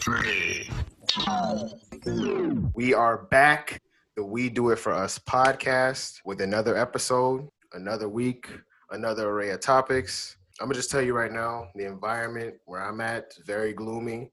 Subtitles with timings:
[0.00, 0.70] three.
[2.74, 3.82] We are back,
[4.16, 8.48] the We Do It For Us podcast, with another episode, another week,
[8.90, 10.36] another array of topics.
[10.60, 14.30] I'm gonna just tell you right now, the environment where I'm at is very gloomy.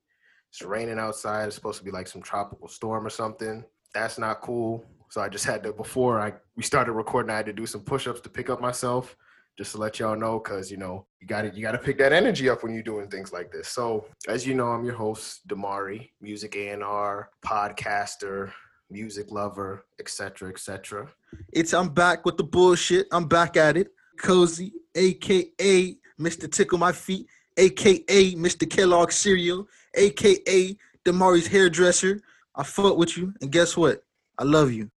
[0.49, 1.47] It's raining outside.
[1.47, 3.63] It's supposed to be like some tropical storm or something.
[3.93, 4.85] That's not cool.
[5.09, 7.81] So I just had to before I we started recording, I had to do some
[7.81, 9.15] push-ups to pick up myself
[9.57, 11.97] just to let y'all know because you know you got to you got to pick
[11.97, 14.95] that energy up when you're doing things like this so as you know i'm your
[14.95, 18.51] host damari music a&r podcaster
[18.89, 21.07] music lover etc etc
[21.53, 23.07] It's I'm back with the bullshit.
[23.11, 23.87] I'm back at it.
[24.17, 26.49] Cozy, aka Mr.
[26.51, 27.27] Tickle My Feet,
[27.57, 28.69] aka Mr.
[28.69, 32.21] Kellogg Cereal, aka Damari's hairdresser.
[32.55, 34.03] I fuck with you, and guess what?
[34.37, 34.89] I love you.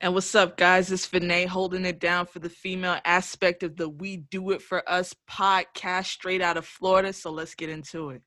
[0.00, 0.92] And what's up, guys?
[0.92, 4.88] It's Vinay holding it down for the female aspect of the We Do It For
[4.88, 7.12] Us podcast straight out of Florida.
[7.12, 8.22] So let's get into it.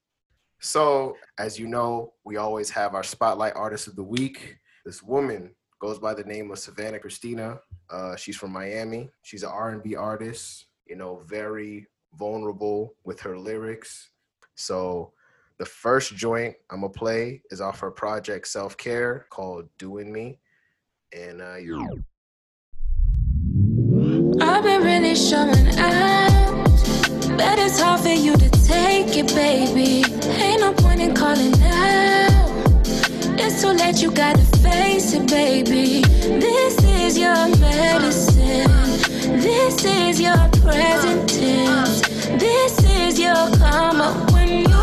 [0.59, 5.55] so as you know we always have our spotlight artist of the week this woman
[5.79, 7.57] goes by the name of savannah christina
[7.89, 11.87] uh, she's from miami she's an r&b artist you know very
[12.19, 14.11] vulnerable with her lyrics
[14.53, 15.11] so
[15.57, 20.37] the first joint i'm gonna play is off her project self-care called doing me
[21.13, 21.55] and uh,
[24.41, 26.65] I've been really showing out.
[27.37, 30.03] but it's hard for you to take it, baby.
[30.39, 32.31] Ain't no point in calling out.
[33.37, 36.01] It's too late, you gotta face it, baby.
[36.01, 38.71] This is your medicine.
[39.41, 42.01] This is your present tense.
[42.39, 44.80] This is your karma when you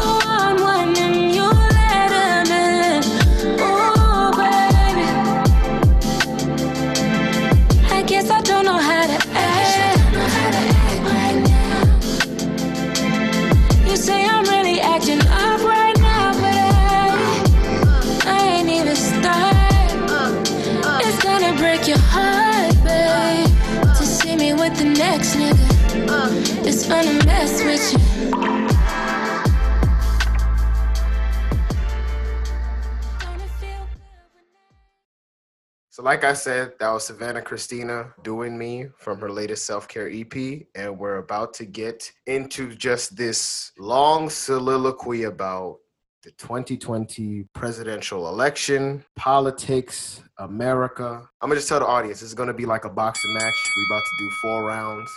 [36.09, 40.63] like I said, that was Savannah Christina doing me from her latest self care EP.
[40.75, 45.81] And we're about to get into just this long soliloquy about
[46.23, 51.29] the 2020 presidential election, politics, America.
[51.43, 53.73] I'm to just tell the audience this is to be like a boxing match.
[53.77, 55.11] We're about to do four rounds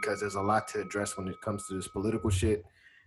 [0.00, 2.64] because there's a lot to address when it comes to this political shit.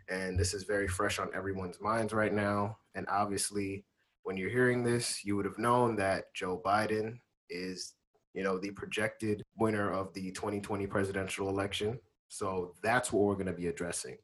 [0.10, 2.78] And this is very fresh on everyone's minds right now.
[2.94, 3.84] And obviously,
[4.22, 7.18] when you're hearing this, you would have known that Joe Biden
[7.52, 7.94] is,
[8.34, 12.00] you know, the projected winner of the 2020 presidential election.
[12.30, 14.18] So that's what we're going to be addressing.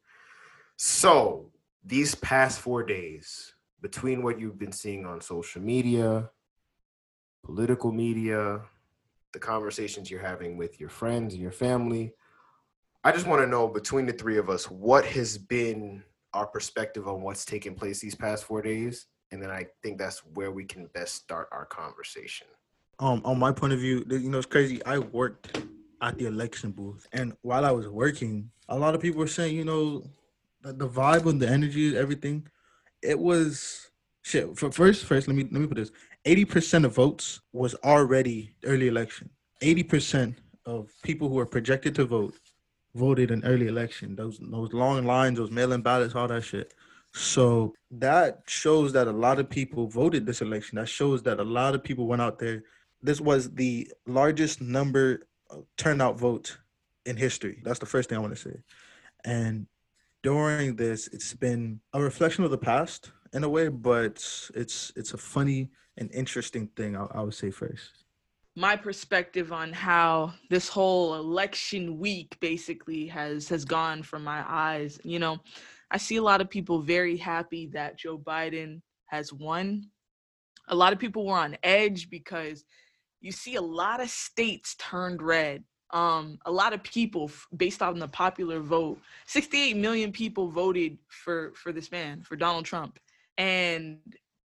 [0.78, 1.52] So
[1.84, 6.30] these past four days, between what you've been seeing on social media,
[7.44, 8.62] political media,
[9.34, 12.14] the conversations you're having with your friends and your family,
[13.04, 17.08] I just want to know between the three of us, what has been our perspective
[17.08, 19.08] on what's taken place these past four days?
[19.32, 22.48] And then I think that's where we can best start our conversation.
[23.00, 24.84] Um, on my point of view, you know, it's crazy.
[24.86, 25.62] I worked
[26.02, 29.56] at the election booth, and while I was working, a lot of people were saying,
[29.56, 30.04] you know,
[30.64, 32.48] the, the vibe and the energy, everything,
[33.04, 33.92] it was
[34.24, 34.58] shit.
[34.58, 35.92] For first, first, let me let me put this:
[36.26, 39.30] eighty percent of votes was already early election.
[39.62, 42.36] Eighty percent of people who were projected to vote
[42.96, 44.16] voted in early election.
[44.16, 46.74] Those those long lines, those mail-in ballots, all that shit.
[47.14, 50.78] So that shows that a lot of people voted this election.
[50.78, 52.64] That shows that a lot of people went out there.
[53.02, 56.58] This was the largest number of turnout vote
[57.06, 57.62] in history.
[57.64, 58.58] That's the first thing I want to say.
[59.24, 59.68] And
[60.24, 64.24] during this, it's been a reflection of the past in a way, but
[64.56, 66.96] it's it's a funny and interesting thing.
[66.96, 68.04] I, I would say first.
[68.56, 75.00] My perspective on how this whole election week basically has has gone from my eyes.
[75.04, 75.38] You know,
[75.92, 79.90] I see a lot of people very happy that Joe Biden has won.
[80.70, 82.66] A lot of people were on edge because
[83.22, 85.64] you see a lot of states turned red.
[85.92, 91.54] Um, a lot of people, based on the popular vote, 68 million people voted for
[91.56, 93.00] for this man, for Donald Trump,
[93.38, 94.00] and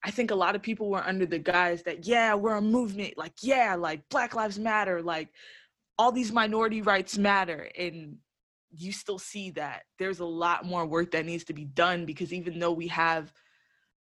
[0.03, 3.17] I think a lot of people were under the guise that yeah, we're a movement,
[3.17, 5.29] like yeah, like Black Lives Matter, like
[5.99, 8.17] all these minority rights matter, and
[8.71, 12.33] you still see that there's a lot more work that needs to be done because
[12.33, 13.33] even though we have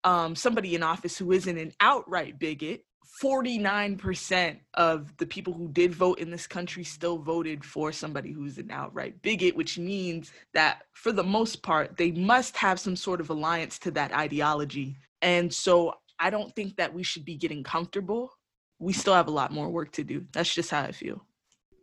[0.05, 2.85] um, somebody in office who isn't an outright bigot,
[3.23, 8.59] 49% of the people who did vote in this country still voted for somebody who's
[8.59, 13.21] an outright bigot, which means that for the most part, they must have some sort
[13.21, 14.97] of alliance to that ideology.
[15.23, 18.31] And so I don't think that we should be getting comfortable.
[18.79, 20.25] We still have a lot more work to do.
[20.33, 21.25] That's just how I feel.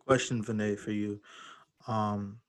[0.08, 1.20] Question, Vinay, for you.
[1.88, 2.40] Um,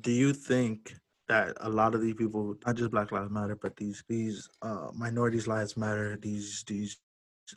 [0.00, 0.94] do you think
[1.28, 4.88] that a lot of these people, not just Black Lives Matter, but these these uh,
[4.94, 6.18] minorities' lives matter?
[6.20, 6.98] These these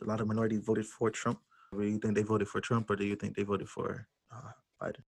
[0.02, 1.40] a lot of minorities voted for Trump.
[1.72, 4.52] Do you think they voted for Trump, or do you think they voted for uh,
[4.80, 5.02] Biden?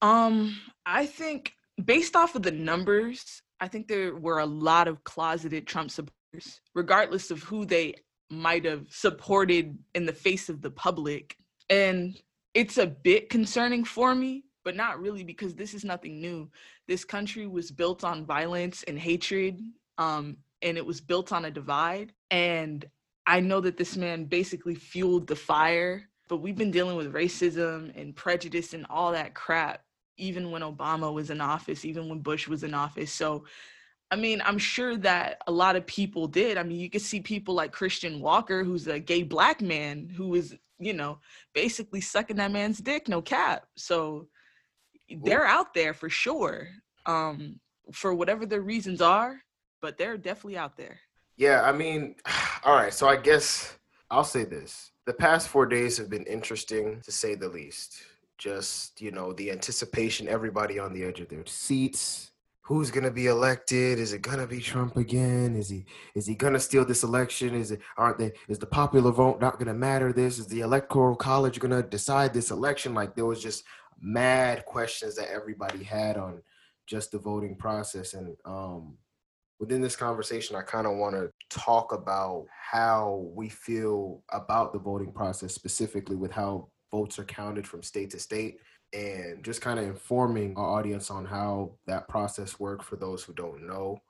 [0.00, 1.54] Um, I think
[1.84, 6.60] based off of the numbers, I think there were a lot of closeted Trump supporters,
[6.74, 7.94] regardless of who they
[8.30, 11.36] might have supported in the face of the public.
[11.70, 12.16] And
[12.54, 16.50] it's a bit concerning for me, but not really because this is nothing new.
[16.86, 19.60] This country was built on violence and hatred,
[19.98, 22.12] um, and it was built on a divide.
[22.30, 22.84] And
[23.28, 27.94] I know that this man basically fueled the fire, but we've been dealing with racism
[27.94, 29.82] and prejudice and all that crap
[30.16, 33.12] even when Obama was in office, even when Bush was in office.
[33.12, 33.44] So,
[34.10, 36.56] I mean, I'm sure that a lot of people did.
[36.58, 40.28] I mean, you could see people like Christian Walker, who's a gay black man who
[40.28, 41.20] was, you know,
[41.54, 43.66] basically sucking that man's dick, no cap.
[43.76, 44.28] So
[45.22, 46.68] they're out there for sure,
[47.06, 47.60] um,
[47.92, 49.36] for whatever their reasons are,
[49.80, 50.98] but they're definitely out there.
[51.36, 52.16] Yeah, I mean,
[52.64, 52.92] all right.
[52.92, 53.76] So I guess
[54.10, 58.02] I'll say this: the past four days have been interesting, to say the least.
[58.38, 62.30] Just you know the anticipation everybody on the edge of their seats.
[62.62, 63.98] Who's to be elected?
[63.98, 65.56] Is it to be trump again?
[65.56, 67.54] Is he is he to steal this election?
[67.54, 70.38] Is it aren't they is the popular vote not to matter this?
[70.38, 72.94] Is the electoral college to decide this election?
[72.94, 73.64] Like there was just
[74.00, 76.42] mad questions that everybody had on
[76.86, 78.12] just the voting process.
[78.14, 78.98] And um
[79.58, 84.78] within this conversation i kind of want to talk about how we feel about the
[84.78, 88.58] voting process specifically with how votes are counted from state to state
[88.92, 93.32] and just kind of informing our audience on how that process worked for those who
[93.34, 94.00] don't know.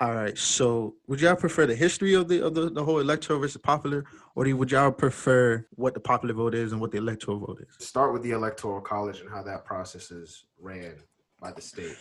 [0.00, 0.36] All right.
[0.36, 4.04] So, would y'all prefer the history of the of the, the whole electoral versus popular,
[4.34, 7.64] or do, would y'all prefer what the popular vote is and what the electoral vote
[7.68, 7.86] is?
[7.86, 10.94] Start with the electoral college and how that process is ran
[11.40, 11.96] by the state.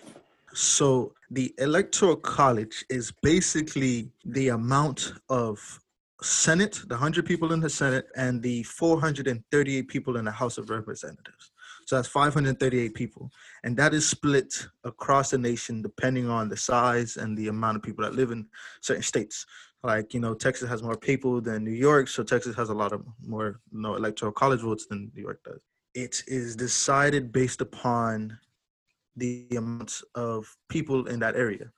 [0.54, 5.80] So, the electoral college is basically the amount of
[6.22, 10.70] Senate, the 100 people in the Senate, and the 438 people in the House of
[10.70, 11.52] Representatives.
[11.86, 13.32] So that's 538 people.
[13.64, 17.84] And that is split across the nation depending on the size and the amount of
[17.84, 18.46] people that live in
[18.82, 19.46] certain states.
[19.84, 22.94] Like, you know, Texas has more people than New York, so Texas has a lot
[22.94, 25.60] of more you know, electoral college votes than New York does.
[25.96, 28.38] It is decided based upon
[29.16, 31.72] the amounts of people in that area.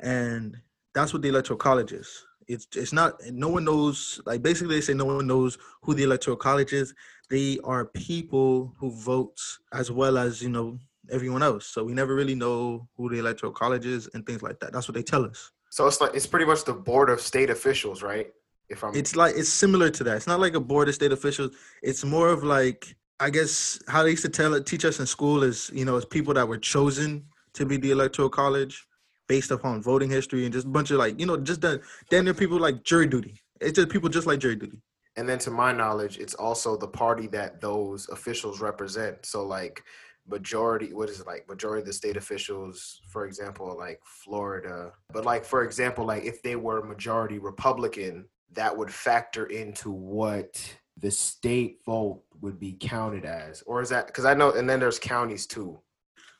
[0.00, 0.56] And
[0.94, 2.24] that's what the electoral college is.
[2.46, 6.04] It's it's not no one knows like basically they say no one knows who the
[6.04, 6.94] electoral college is.
[7.28, 9.38] They are people who vote
[9.72, 10.78] as well as you know
[11.10, 11.66] everyone else.
[11.66, 14.72] So we never really know who the electoral college is and things like that.
[14.72, 15.50] That's what they tell us.
[15.70, 18.28] So it's like it's pretty much the board of state officials right?
[18.70, 20.16] If i'm it's like it's similar to that.
[20.16, 21.54] It's not like a board of state officials.
[21.82, 25.42] It's more of like i guess how they used to tell teach us in school
[25.42, 27.24] is you know it's people that were chosen
[27.54, 28.86] to be the electoral college
[29.28, 31.80] based upon voting history and just a bunch of like you know just that
[32.10, 33.40] then there are people like jury duty.
[33.60, 34.80] It's just people just like jury duty.
[35.16, 39.26] And then to my knowledge it's also the party that those officials represent.
[39.26, 39.84] So like
[40.26, 44.92] majority what is it like majority of the state officials for example like florida.
[45.12, 50.74] But like for example like if they were majority republican that would factor into what
[51.00, 54.80] the state vote would be counted as or is that because i know and then
[54.80, 55.78] there's counties too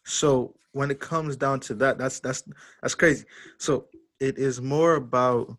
[0.04, 2.42] so when it comes down to that, that's that's
[2.82, 3.24] that's crazy.
[3.58, 3.86] So
[4.20, 5.56] it is more about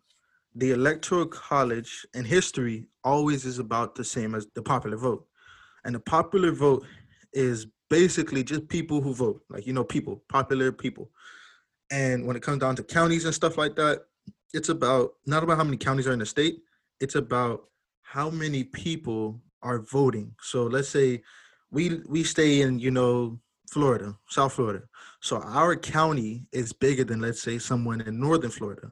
[0.54, 5.26] the electoral college and history always is about the same as the popular vote.
[5.84, 6.84] And the popular vote
[7.32, 11.10] is basically just people who vote, like you know, people, popular people.
[11.90, 14.02] And when it comes down to counties and stuff like that,
[14.52, 16.62] it's about not about how many counties are in the state,
[17.00, 17.64] it's about
[18.10, 20.34] how many people are voting.
[20.42, 21.22] So let's say
[21.70, 23.38] we we stay in, you know,
[23.70, 24.82] Florida, South Florida.
[25.20, 28.90] So our county is bigger than let's say someone in northern Florida.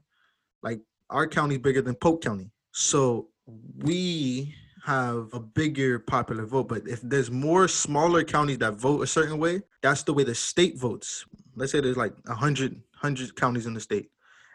[0.63, 2.53] Like our county bigger than Polk County.
[2.71, 3.31] So
[3.79, 6.69] we have a bigger popular vote.
[6.69, 10.35] But if there's more smaller counties that vote a certain way, that's the way the
[10.35, 11.27] state votes.
[11.57, 14.11] Let's say there's like 100, 100 counties in the state,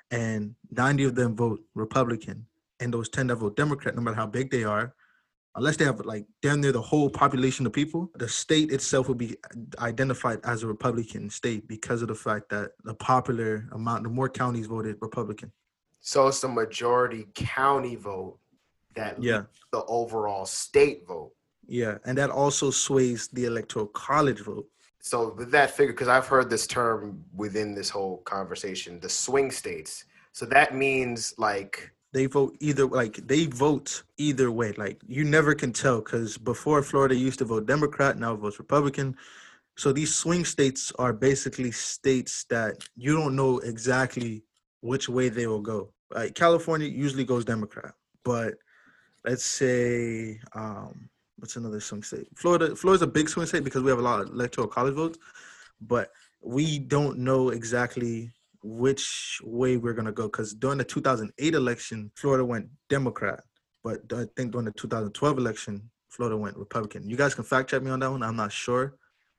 [0.09, 2.47] and 90 of them vote Republican,
[2.83, 4.93] and those 10 that vote Democrat, no matter how big they are,
[5.55, 9.15] unless they have like damn near the whole population of people, the state itself will
[9.15, 9.35] be
[9.79, 14.29] identified as a Republican state because of the fact that the popular amount, the more
[14.29, 15.51] counties voted Republican.
[16.01, 18.37] So it's the majority county vote
[18.95, 21.31] that yeah the overall state vote.
[21.65, 24.67] Yeah, and that also sways the electoral college vote.
[24.99, 29.49] So with that figure, because I've heard this term within this whole conversation, the swing
[29.51, 30.05] states.
[30.33, 34.71] So that means like they vote either like they vote either way.
[34.73, 38.59] Like you never can tell because before Florida used to vote Democrat, now it votes
[38.59, 39.17] Republican.
[39.75, 44.43] So these swing states are basically states that you don't know exactly
[44.81, 45.91] which way they will go.
[46.13, 47.93] Like California usually goes Democrat,
[48.23, 48.53] but
[49.25, 52.27] let's say um what's another swing state?
[52.35, 52.75] Florida.
[52.75, 55.17] Florida's a big swing state because we have a lot of electoral college votes,
[55.81, 58.31] but we don't know exactly
[58.63, 60.23] which way we're gonna go.
[60.23, 63.43] Because during the 2008 election, Florida went Democrat,
[63.83, 67.09] but I think during the 2012 election, Florida went Republican.
[67.09, 68.23] You guys can fact check me on that one.
[68.23, 68.95] I'm not sure.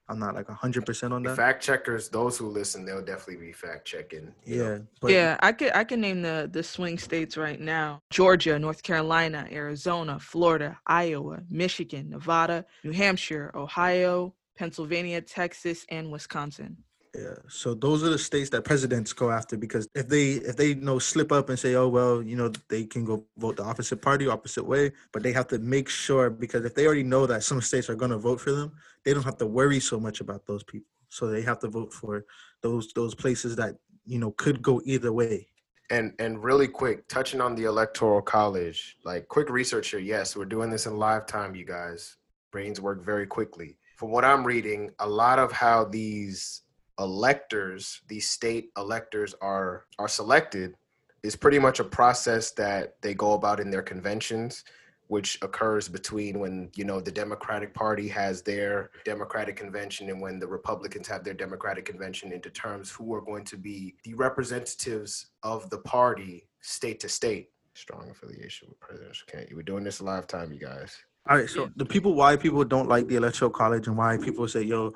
[0.08, 1.36] I'm not like hundred percent on that.
[1.36, 4.34] fact checkers, those who listen, they'll definitely be fact checking.
[4.44, 8.58] Yeah, but yeah, I could I can name the the swing states right now: Georgia,
[8.58, 16.76] North Carolina, Arizona, Florida, Iowa, Michigan, Nevada, New Hampshire, Ohio, Pennsylvania, Texas, and Wisconsin.
[17.14, 17.34] Yeah.
[17.48, 20.74] So those are the states that presidents go after because if they if they you
[20.76, 24.02] know slip up and say, oh well, you know, they can go vote the opposite
[24.02, 27.44] party, opposite way, but they have to make sure because if they already know that
[27.44, 28.72] some states are gonna vote for them,
[29.04, 30.88] they don't have to worry so much about those people.
[31.08, 32.24] So they have to vote for
[32.62, 35.46] those those places that, you know, could go either way.
[35.90, 40.00] And and really quick, touching on the electoral college, like quick research here.
[40.00, 42.16] Yes, we're doing this in live time, you guys.
[42.50, 43.78] Brains work very quickly.
[43.96, 46.62] From what I'm reading, a lot of how these
[46.98, 50.74] electors, these state electors are are selected
[51.22, 54.64] is pretty much a process that they go about in their conventions
[55.08, 60.38] which occurs between when you know the democratic party has their democratic convention and when
[60.38, 65.26] the republicans have their democratic convention it determines who are going to be the representatives
[65.42, 67.50] of the party state to state.
[67.74, 69.56] Strong affiliation with presidential candidate.
[69.56, 70.96] We're doing this live time you guys.
[71.28, 74.46] All right, so the people why people don't like the electoral college and why people
[74.46, 74.92] say, yo,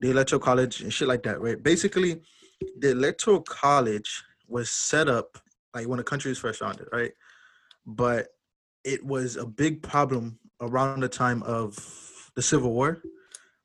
[0.00, 1.62] the electoral college and shit like that, right?
[1.62, 2.20] Basically,
[2.78, 5.38] the electoral college was set up
[5.74, 7.12] like when the country was first founded, right?
[7.86, 8.28] But
[8.84, 11.76] it was a big problem around the time of
[12.34, 13.02] the Civil War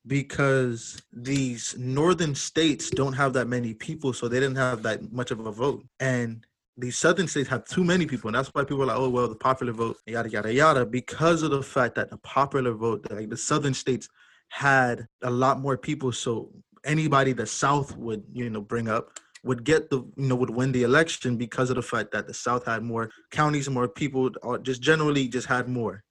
[0.08, 5.32] because these northern states don't have that many people, so they didn't have that much
[5.32, 5.84] of a vote.
[6.00, 6.46] And
[6.78, 9.28] these southern states have too many people, and that's why people are like, oh well,
[9.28, 13.30] the popular vote, yada yada yada, because of the fact that the popular vote, like
[13.30, 14.08] the southern states
[14.50, 16.52] had a lot more people so
[16.86, 20.72] anybody the south would you know bring up would get the you know would win
[20.72, 24.30] the election because of the fact that the south had more counties and more people
[24.42, 26.04] or just generally just had more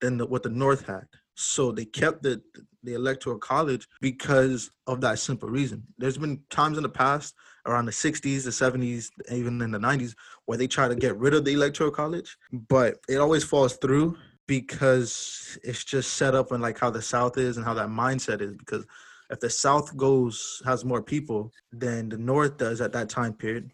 [0.00, 1.06] than the, what the north had.
[1.34, 2.42] So they kept the
[2.82, 5.84] the electoral college because of that simple reason.
[5.96, 7.34] There's been times in the past
[7.64, 10.14] around the 60s the 70s even in the 90s
[10.46, 14.16] where they try to get rid of the electoral college but it always falls through
[14.46, 18.40] because it's just set up and like how the South is and how that mindset
[18.40, 18.56] is.
[18.56, 18.84] Because
[19.30, 23.70] if the South goes has more people than the North does at that time period,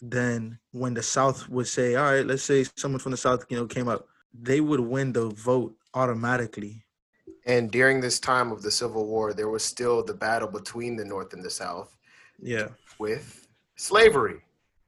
[0.00, 3.56] then when the South would say, "All right, let's say someone from the South, you
[3.56, 6.84] know, came up," they would win the vote automatically.
[7.46, 11.04] and during this time of the civil war there was still the battle between the
[11.04, 11.96] north and the south
[12.40, 12.68] Yeah,
[12.98, 13.46] with
[13.76, 14.40] slavery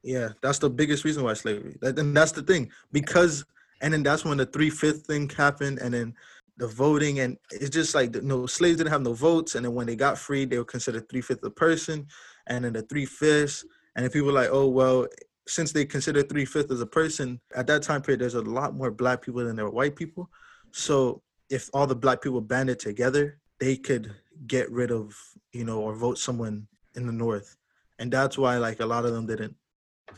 [0.03, 1.77] yeah, that's the biggest reason why slavery.
[1.83, 3.45] And that's the thing because,
[3.81, 6.15] and then that's when the three fifth thing happened, and then
[6.57, 9.87] the voting, and it's just like no slaves didn't have no votes, and then when
[9.87, 12.07] they got freed, they were considered three fifths a person,
[12.47, 13.65] and then the three fifths,
[13.95, 15.07] and if people were like, oh well,
[15.47, 18.75] since they consider three fifths as a person at that time period, there's a lot
[18.75, 20.31] more black people than there were white people,
[20.73, 24.15] so if all the black people banded together, they could
[24.47, 25.15] get rid of
[25.53, 27.57] you know or vote someone in the north,
[27.99, 29.55] and that's why like a lot of them didn't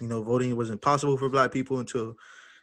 [0.01, 2.15] you know voting wasn't possible for black people until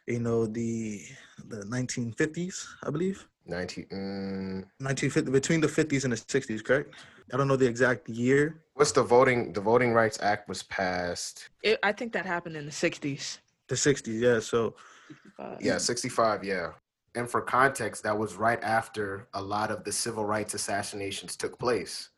[0.06, 1.02] you know the
[1.48, 3.26] the 1950s i believe?
[3.48, 6.94] 19 mm, 1950 between the 50s and the 60s correct?
[7.32, 8.62] I don't know the exact year.
[8.74, 11.48] What's the voting the voting rights act was passed?
[11.62, 13.38] It, I think that happened in the 60s.
[13.68, 14.74] the 60s yeah so
[15.08, 15.58] 65.
[15.60, 16.70] yeah 65 yeah.
[17.14, 21.58] And for context that was right after a lot of the civil rights assassinations took
[21.58, 22.10] place.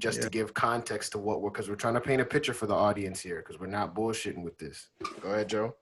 [0.00, 2.66] Just to give context to what we're because we're trying to paint a picture for
[2.66, 4.88] the audience here because we're not bullshitting with this.
[5.20, 5.76] Go ahead joe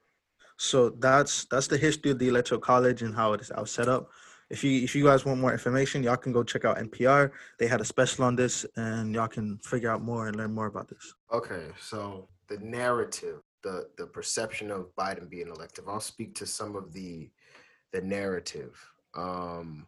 [0.61, 4.11] so that's that's the history of the electoral college and how it is set up
[4.51, 7.67] if you if you guys want more information y'all can go check out npr they
[7.67, 10.89] had a special on this and y'all can figure out more and learn more about
[10.89, 15.85] this Okay, so the narrative, the the perception of Biden being elected.
[15.87, 17.31] I'll speak to some of the
[17.93, 18.77] the narrative.
[19.15, 19.87] Um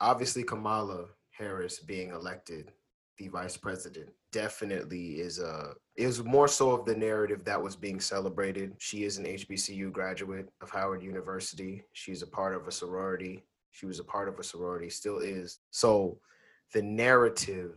[0.00, 2.72] obviously Kamala Harris being elected
[3.18, 8.00] the vice president definitely is a is more so of the narrative that was being
[8.00, 8.74] celebrated.
[8.78, 11.82] She is an HBCU graduate of Howard University.
[11.94, 13.44] She's a part of a sorority.
[13.70, 15.58] She was a part of a sorority, still is.
[15.70, 16.18] So
[16.74, 17.74] the narrative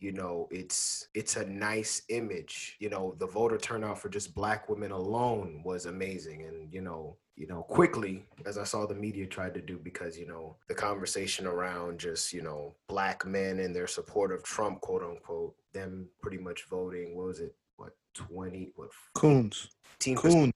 [0.00, 4.68] you know it's it's a nice image you know the voter turnout for just black
[4.68, 9.26] women alone was amazing and you know you know quickly as i saw the media
[9.26, 13.76] tried to do because you know the conversation around just you know black men and
[13.76, 18.72] their support of trump quote unquote them pretty much voting what was it what 20
[18.76, 19.68] what Coons.
[20.00, 20.52] 18 Coons.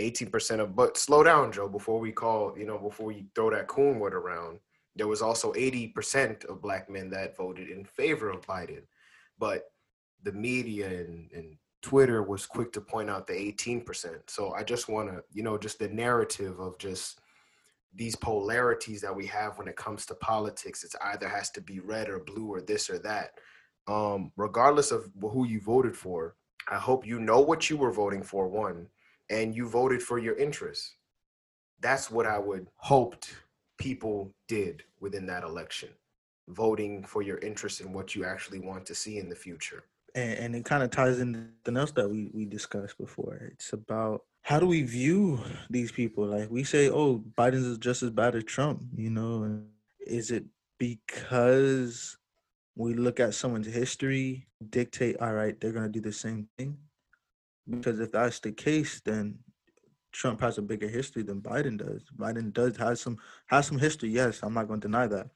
[0.00, 3.68] 18% of but slow down joe before we call you know before you throw that
[3.68, 4.58] coon word around
[4.96, 8.82] there was also 80% of black men that voted in favor of biden.
[9.38, 9.64] But
[10.22, 13.84] the media and, and twitter was quick to point out the 18%
[14.26, 17.20] so i just want to you know just the narrative of just
[17.94, 21.80] these polarities that we have when it comes to politics it's either has to be
[21.80, 23.32] red or blue or this or that.
[23.86, 26.36] Um regardless of who you voted for
[26.70, 28.88] i hope you know what you were voting for one
[29.30, 30.96] and you voted for your interests.
[31.80, 33.34] That's what I would hoped
[33.78, 35.90] people did within that election,
[36.48, 39.84] voting for your interest in what you actually want to see in the future.
[40.14, 43.50] and, and it kind of ties into the else that we we discussed before.
[43.52, 45.40] It's about how do we view
[45.70, 46.26] these people?
[46.26, 48.82] Like we say, oh, Biden is just as bad as Trump.
[48.94, 49.62] You know,
[50.06, 50.44] is it
[50.78, 52.16] because
[52.76, 56.76] we look at someone's history, dictate, all right, they're gonna do the same thing?
[57.68, 59.38] Because if that's the case, then
[60.14, 62.02] Trump has a bigger history than Biden does.
[62.16, 64.10] Biden does has some has some history.
[64.10, 65.28] Yes, I'm not going to deny that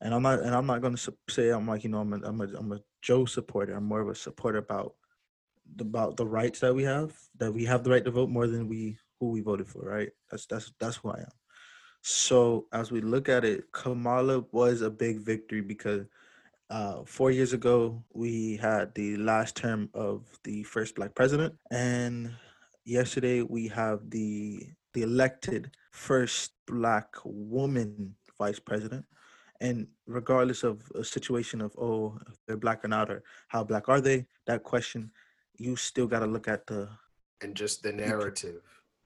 [0.00, 2.16] and I'm not and I'm not going to say I'm like you know I'm a,
[2.24, 3.74] I'm a I'm a Joe supporter.
[3.74, 4.94] I'm more of a supporter about
[5.80, 8.68] about the rights that we have that we have the right to vote more than
[8.68, 9.82] we who we voted for.
[9.82, 10.10] Right.
[10.30, 11.32] That's that's that's who I am.
[12.02, 16.06] So as we look at it, Kamala was a big victory because
[16.70, 22.32] uh, four years ago we had the last term of the first black president, and
[22.88, 24.62] yesterday we have the
[24.94, 29.04] the elected first black woman vice president
[29.60, 33.88] and regardless of a situation of oh if they're black or not or how black
[33.88, 35.10] are they that question
[35.58, 36.88] you still got to look at the
[37.42, 38.62] And just the narrative,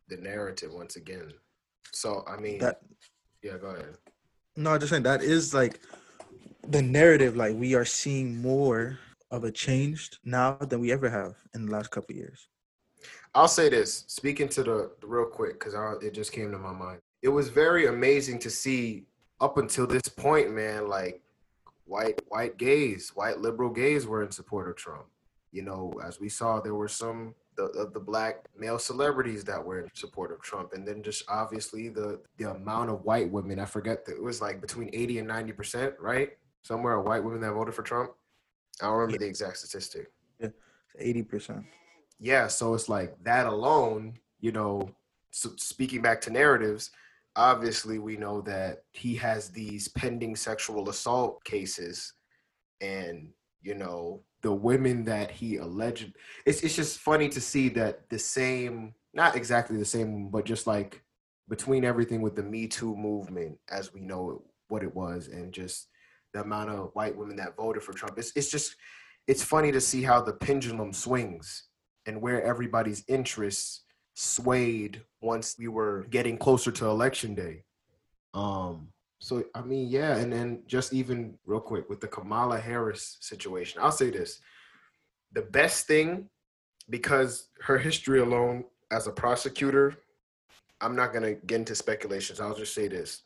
[0.08, 1.32] the narrative once again.
[1.92, 2.80] So, I mean, that
[3.42, 3.96] yeah, go ahead.
[4.56, 5.80] no I'm just saying that is like
[6.68, 8.98] the narrative like we are seeing more
[9.30, 12.48] of a change now than we ever have in the last couple of years
[13.34, 16.72] I'll say this, speaking to the, the real quick, because it just came to my
[16.72, 17.00] mind.
[17.22, 19.04] It was very amazing to see
[19.40, 21.22] up until this point, man, like
[21.84, 25.06] white white gays, white liberal gays were in support of Trump.
[25.50, 29.62] You know, as we saw, there were some the, of the black male celebrities that
[29.62, 33.58] were in support of Trump, and then just obviously the the amount of white women.
[33.58, 36.30] I forget that it was like between eighty and ninety percent, right?
[36.62, 38.12] Somewhere of white women that voted for Trump.
[38.80, 40.10] I don't remember the exact statistic.
[40.40, 40.48] Yeah,
[41.00, 41.64] 80%
[42.22, 44.88] yeah so it's like that alone you know
[45.32, 46.90] so speaking back to narratives
[47.34, 52.14] obviously we know that he has these pending sexual assault cases
[52.80, 53.28] and
[53.60, 56.12] you know the women that he alleged
[56.46, 60.66] it's, it's just funny to see that the same not exactly the same but just
[60.66, 61.02] like
[61.48, 65.88] between everything with the me too movement as we know what it was and just
[66.32, 68.16] the amount of white women that voted for trump.
[68.16, 68.76] It's, it's just
[69.26, 71.64] it's funny to see how the pendulum swings
[72.06, 73.84] and where everybody's interests
[74.14, 77.64] swayed once we were getting closer to election day.
[78.34, 78.88] Um,
[79.20, 83.80] so I mean, yeah, and then just even real quick with the Kamala Harris situation,
[83.80, 84.40] I'll say this:
[85.32, 86.28] the best thing,
[86.90, 89.94] because her history alone as a prosecutor,
[90.80, 92.40] I'm not gonna get into speculations.
[92.40, 93.22] I'll just say this: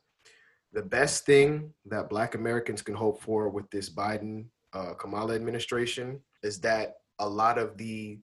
[0.73, 6.21] the best thing that Black Americans can hope for with this Biden uh, Kamala administration
[6.43, 8.19] is that a lot of the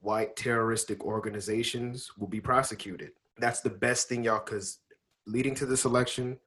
[0.00, 3.12] white terroristic organizations will be prosecuted.
[3.38, 4.78] That's the best thing, y'all, because
[5.26, 6.38] leading to this election,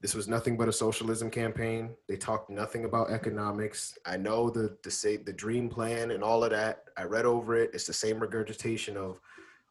[0.00, 1.94] this was nothing but a socialism campaign.
[2.08, 3.98] They talked nothing about economics.
[4.06, 6.84] I know the the say the dream plan and all of that.
[6.96, 7.70] I read over it.
[7.74, 9.20] It's the same regurgitation of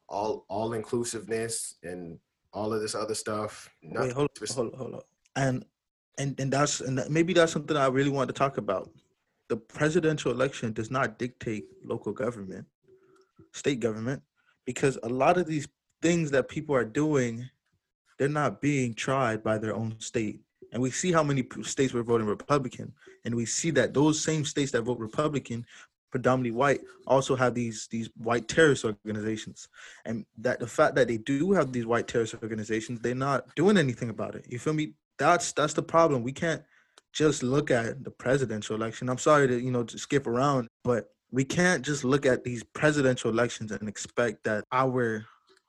[0.08, 2.20] all all inclusiveness and
[2.54, 3.70] all of this other stuff.
[3.84, 5.08] Wait, hold, hold, hold up.
[5.36, 5.66] And
[6.20, 8.92] and and that's and that, maybe that's something I really want to talk about.
[9.48, 12.68] The presidential election does not dictate local government,
[13.54, 14.22] state government,
[14.66, 15.68] because a lot of these
[16.02, 17.50] things that people are doing,
[18.18, 20.42] they're not being tried by their own state.
[20.72, 22.94] And we see how many states were voting Republican,
[23.26, 25.66] and we see that those same states that vote Republican,
[26.12, 29.68] predominantly white, also have these these white terrorist organizations.
[30.06, 33.78] And that the fact that they do have these white terrorist organizations they're not doing
[33.78, 34.46] anything about it.
[34.48, 34.94] You feel me?
[35.18, 36.22] That's that's the problem.
[36.22, 36.62] We can't
[37.14, 39.10] just look at the presidential election.
[39.10, 42.64] I'm sorry to you know to skip around but we can't just look at these
[42.64, 45.26] presidential elections and expect that our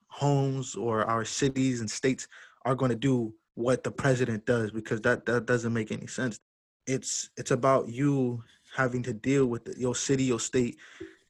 [0.09, 2.27] homes or our cities and states
[2.65, 6.41] are going to do what the president does because that that doesn't make any sense
[6.87, 8.43] it's it's about you
[8.75, 10.77] having to deal with the, your city, your state,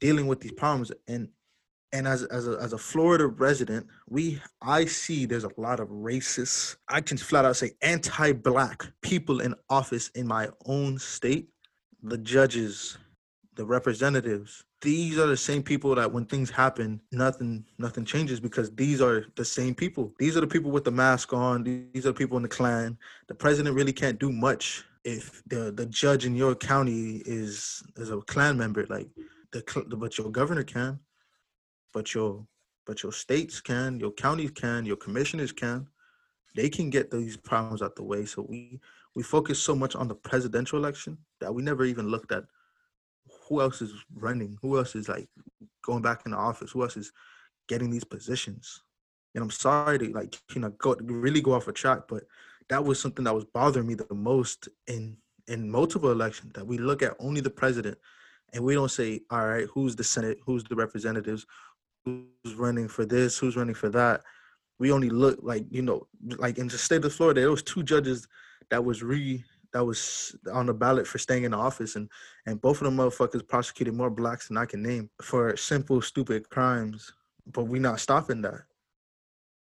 [0.01, 0.93] dealing with these problems.
[1.09, 1.29] And
[1.93, 5.89] and as as a, as a Florida resident, we I see there's a lot of
[5.89, 11.49] racist, I can flat out say anti-black people in office in my own state.
[12.03, 12.97] The judges,
[13.61, 18.71] the representatives, these are the same people that when things happen, nothing nothing changes because
[18.71, 20.15] these are the same people.
[20.19, 21.63] These are the people with the mask on.
[21.63, 22.97] These are the people in the Klan
[23.29, 28.11] The president really can't do much if the the judge in your county is is
[28.11, 28.87] a Klan member.
[28.89, 29.11] Like
[29.53, 29.63] the
[29.95, 30.99] but your governor can,
[31.93, 32.47] but your
[32.87, 35.87] but your states can, your counties can, your commissioners can.
[36.57, 38.25] They can get these problems out the way.
[38.25, 38.81] So we
[39.15, 42.45] we focus so much on the presidential election that we never even looked at
[43.51, 45.29] who else is running, who else is like
[45.85, 47.13] going back in the office, who else is
[47.69, 48.83] getting these positions.
[49.35, 52.23] And I'm sorry to like you know go really go off a track, but
[52.71, 55.17] that was something that was bothering me the most in
[55.49, 57.99] in multiple elections that we look at only the president
[58.53, 61.45] and we don't say all right who's the senate who's the representatives?
[62.05, 63.37] Who's running for this?
[63.37, 64.23] Who's running for that?
[64.79, 66.07] We only look like you know
[66.39, 68.29] like in the state of florida there was two judges
[68.71, 72.09] that was re that was on the ballot for staying in the office and
[72.47, 76.49] and both of them motherfuckers prosecuted more blacks than i can name for simple stupid
[76.51, 77.13] crimes
[77.47, 78.63] but we not stopping that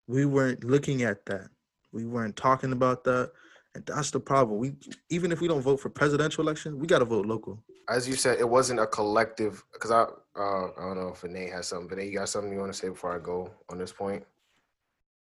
[0.06, 1.48] we weren't looking at that
[1.92, 3.32] we weren't talking about that.
[3.74, 4.58] And that's the problem.
[4.58, 4.72] We
[5.10, 7.62] even if we don't vote for presidential election, we gotta vote local.
[7.88, 10.02] As you said, it wasn't a collective because I
[10.36, 12.72] uh, I don't know if Nate has something, but Nate, you got something you want
[12.72, 14.24] to say before I go on this point?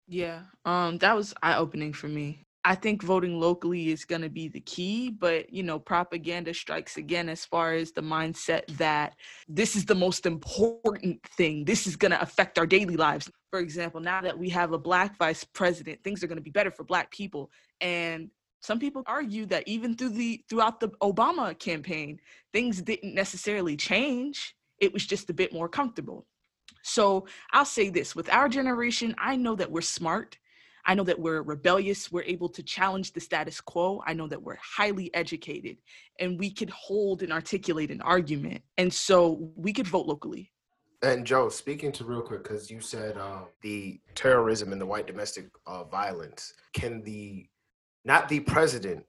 [0.08, 2.44] Yeah, um, that was eye opening for me.
[2.64, 6.96] I think voting locally is going to be the key, but you know, propaganda strikes
[6.96, 9.16] again as far as the mindset that
[9.48, 11.64] this is the most important thing.
[11.64, 13.28] This is going to affect our daily lives.
[13.50, 16.50] For example, now that we have a black vice president, things are going to be
[16.50, 17.50] better for black people.
[17.80, 22.20] And some people argue that even through the throughout the Obama campaign,
[22.52, 24.54] things didn't necessarily change.
[24.78, 26.26] It was just a bit more comfortable.
[26.84, 30.38] So I'll say this with our generation, I know that we're smart
[30.84, 32.10] I know that we're rebellious.
[32.10, 34.02] We're able to challenge the status quo.
[34.06, 35.76] I know that we're highly educated
[36.18, 38.62] and we could hold and articulate an argument.
[38.78, 40.50] And so we could vote locally.
[41.02, 45.06] And Joe, speaking to real quick, because you said uh, the terrorism and the white
[45.06, 47.46] domestic uh, violence, can the,
[48.04, 49.04] not the president,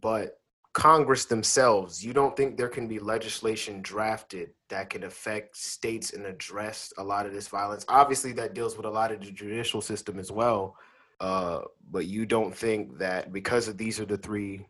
[0.00, 0.38] but
[0.72, 6.24] Congress themselves, you don't think there can be legislation drafted that can affect states and
[6.26, 7.84] address a lot of this violence?
[7.88, 10.76] Obviously, that deals with a lot of the judicial system as well.
[11.22, 14.66] Uh, but you don't think that because of these are the three,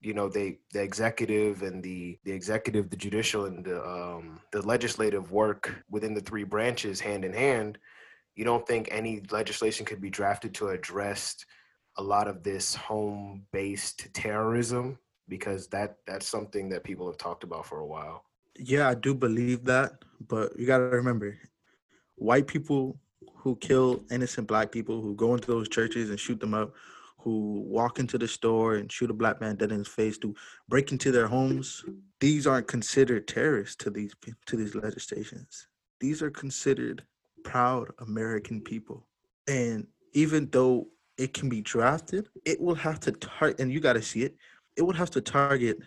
[0.00, 4.62] you know, they the executive and the the executive, the judicial, and the um, the
[4.62, 7.76] legislative work within the three branches hand in hand.
[8.34, 11.36] You don't think any legislation could be drafted to address
[11.98, 17.66] a lot of this home-based terrorism because that that's something that people have talked about
[17.66, 18.24] for a while.
[18.58, 21.36] Yeah, I do believe that, but you got to remember,
[22.14, 22.98] white people
[23.34, 26.72] who kill innocent black people, who go into those churches and shoot them up,
[27.18, 30.34] who walk into the store and shoot a black man dead in his face, to
[30.68, 31.84] break into their homes.
[32.20, 34.12] These aren't considered terrorists to these
[34.46, 35.68] to these legislations.
[36.00, 37.02] These are considered
[37.44, 39.06] proud American people.
[39.48, 43.94] And even though it can be drafted, it will have to target, and you got
[43.94, 44.36] to see it,
[44.76, 45.78] it would have to target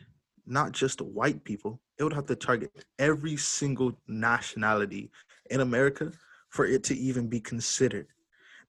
[0.46, 5.10] not just white people, it would have to target every single nationality
[5.50, 6.12] in America
[6.54, 8.06] for it to even be considered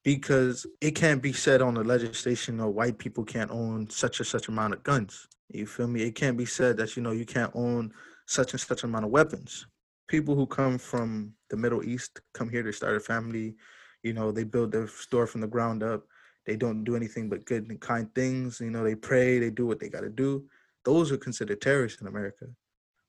[0.03, 4.27] because it can't be said on the legislation or white people can't own such and
[4.27, 5.27] such amount of guns.
[5.53, 6.01] You feel me?
[6.01, 7.93] It can't be said that you know you can't own
[8.25, 9.67] such and such amount of weapons.
[10.07, 13.55] People who come from the Middle East come here to start a family.
[14.01, 16.05] You know, they build their store from the ground up.
[16.47, 18.59] They don't do anything but good and kind things.
[18.59, 20.45] You know, they pray, they do what they got to do.
[20.85, 22.47] Those are considered terrorists in America.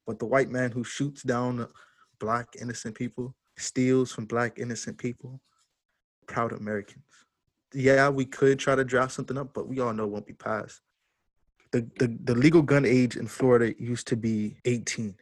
[0.07, 1.67] But the white man who shoots down
[2.19, 5.41] black innocent people, steals from black innocent people,
[6.27, 7.05] proud Americans.
[7.75, 10.33] Yeah, we could try to draft something up, but we all know it won't be
[10.33, 10.81] passed.
[11.73, 15.15] The, the, the legal gun age in Florida used to be 18,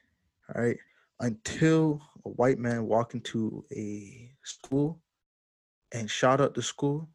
[0.55, 0.79] all right?
[1.21, 5.01] Until a white man walked into a school
[5.93, 7.09] and shot up the school,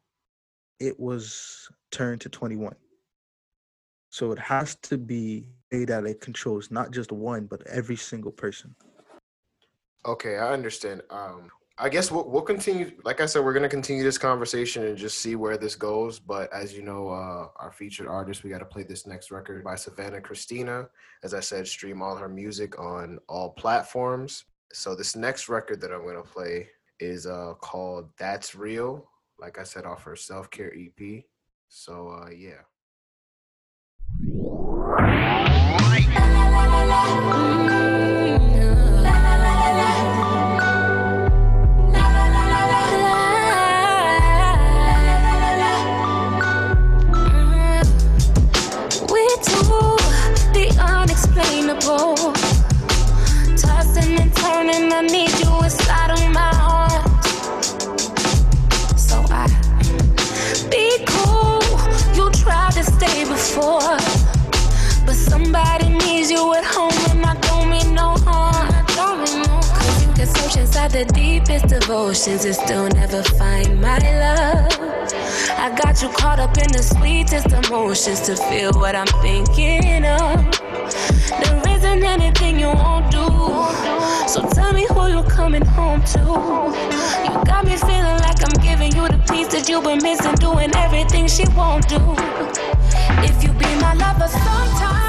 [0.78, 2.74] it was turned to 21.
[4.08, 8.32] So it has to be a that it controls not just one, but every single
[8.32, 8.74] person.
[10.06, 11.02] Okay, I understand.
[11.10, 12.92] Um, I guess we'll, we'll continue.
[13.04, 16.18] Like I said, we're going to continue this conversation and just see where this goes.
[16.18, 19.64] But as you know, uh, our featured artist, we got to play this next record
[19.64, 20.88] by Savannah Christina.
[21.22, 24.44] As I said, stream all her music on all platforms.
[24.72, 29.08] So this next record that I'm going to play is uh, called That's Real.
[29.38, 31.24] Like I said, off her self care EP.
[31.68, 32.60] So uh, yeah.
[77.90, 80.48] Emotions to feel what I'm thinking of.
[81.42, 83.26] There isn't anything you won't do.
[84.28, 86.20] So tell me who you're coming home to.
[86.20, 90.70] You got me feeling like I'm giving you the piece that you've been missing, doing
[90.76, 91.98] everything she won't do.
[93.26, 94.99] If you be my lover sometime, sometime.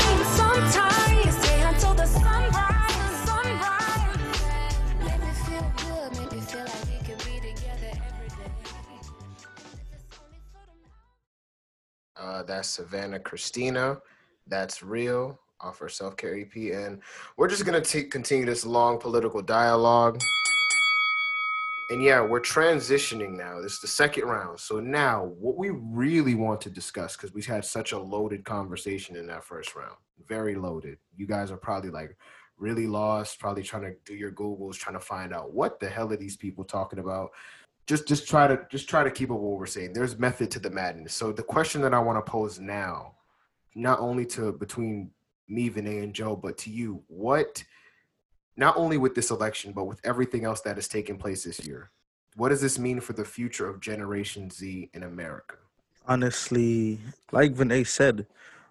[12.52, 13.98] That's Savannah Christina.
[14.48, 16.56] That's real off her self care EP.
[16.56, 17.02] And
[17.38, 20.20] we're just going to continue this long political dialogue.
[21.90, 23.60] And yeah, we're transitioning now.
[23.62, 24.60] This is the second round.
[24.60, 29.18] So now, what we really want to discuss, because we had such a loaded conversation
[29.18, 30.98] in that first round, very loaded.
[31.18, 32.16] You guys are probably like
[32.58, 36.14] really lost, probably trying to do your Googles, trying to find out what the hell
[36.14, 37.32] are these people talking about
[37.92, 39.92] just just try to just try to keep up what we're saying.
[39.92, 41.14] There's method to the madness.
[41.14, 43.16] So the question that I want to pose now,
[43.76, 45.12] not only to between
[45.50, 47.62] me, Vinay, and Joe, but to you, what
[48.56, 51.92] not only with this election, but with everything else that has taken place this year,
[52.38, 55.58] what does this mean for the future of Generation Z in America?
[56.08, 56.98] Honestly,
[57.34, 58.26] like Vinay said,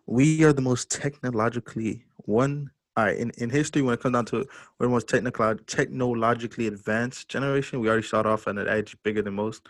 [0.06, 4.26] we are the most technologically one all right, in, in history, when it comes down
[4.26, 7.80] to it, we're the most technical, technologically advanced generation.
[7.80, 9.66] We already start off at an edge bigger than most.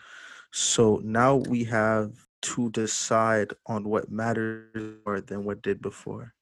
[0.51, 6.33] So now we have to decide on what matters more than what did before.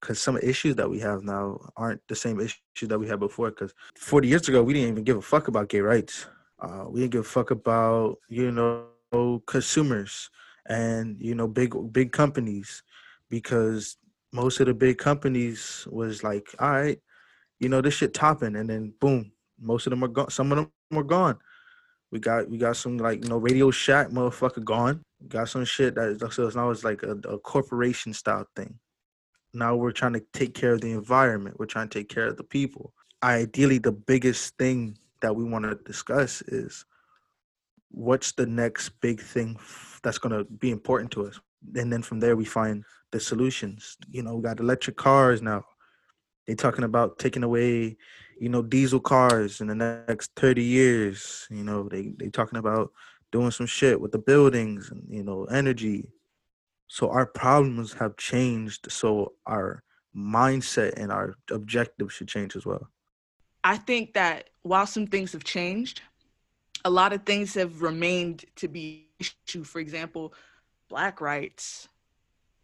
[0.00, 3.50] Because some issues that we have now aren't the same issues that we had before.
[3.50, 6.26] Because 40 years ago, we didn't even give a fuck about gay rights.
[6.60, 10.30] Uh, we didn't give a fuck about, you know, consumers
[10.68, 12.84] and, you know, big big companies
[13.30, 13.96] because
[14.32, 16.98] most of the big companies was like, all right,
[17.58, 20.30] you know, this shit topping, and then boom, most of them are gone.
[20.30, 21.38] Some of them are gone.
[22.10, 25.02] We got we got some like you know Radio Shack motherfucker gone.
[25.20, 28.78] We got some shit that so it's now it's like a, a corporation style thing.
[29.54, 31.58] Now we're trying to take care of the environment.
[31.58, 32.92] We're trying to take care of the people.
[33.22, 36.84] Ideally, the biggest thing that we want to discuss is
[37.90, 39.58] what's the next big thing
[40.02, 41.40] that's going to be important to us
[41.74, 43.96] and then from there we find the solutions.
[44.10, 45.64] You know, we got electric cars now.
[46.46, 47.96] They talking about taking away,
[48.38, 51.46] you know, diesel cars in the next 30 years.
[51.50, 52.92] You know, they they talking about
[53.32, 56.06] doing some shit with the buildings and you know, energy.
[56.88, 58.90] So our problems have changed.
[58.90, 59.82] So our
[60.16, 62.88] mindset and our objectives should change as well.
[63.64, 66.00] I think that while some things have changed,
[66.84, 69.64] a lot of things have remained to be issue.
[69.64, 70.34] For example,
[70.88, 71.88] black rights,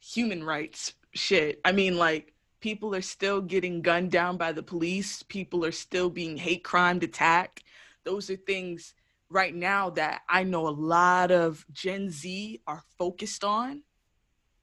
[0.01, 1.61] human rights shit.
[1.65, 6.09] I mean, like, people are still getting gunned down by the police, people are still
[6.09, 7.65] being hate crimed attacked.
[8.05, 8.95] Those are things
[9.29, 13.83] right now that I know a lot of Gen Z are focused on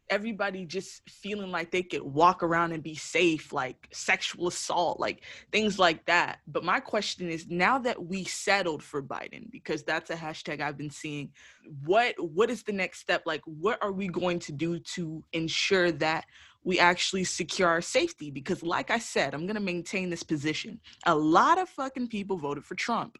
[0.09, 5.23] everybody just feeling like they could walk around and be safe, like sexual assault, like
[5.51, 6.39] things like that.
[6.47, 10.77] But my question is now that we settled for Biden, because that's a hashtag I've
[10.77, 11.31] been seeing,
[11.85, 13.23] what what is the next step?
[13.25, 16.25] Like what are we going to do to ensure that
[16.63, 18.31] we actually secure our safety?
[18.31, 20.79] Because like I said, I'm gonna maintain this position.
[21.05, 23.17] A lot of fucking people voted for Trump.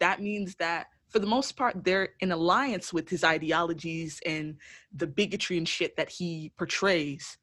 [0.00, 4.56] That means that for the most part, they're in alliance with his ideologies and
[4.94, 7.36] the bigotry and shit that he portrays.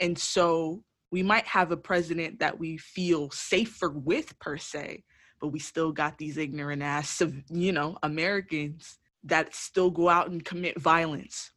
[0.00, 5.04] And so we might have a president that we feel safer with, per se,
[5.40, 10.44] but we still got these ignorant ass, you know, Americans that still go out and
[10.44, 11.52] commit violence.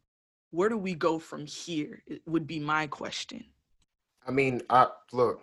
[0.51, 2.03] Where do we go from here?
[2.05, 3.45] It would be my question.
[4.27, 5.41] I mean, I, look,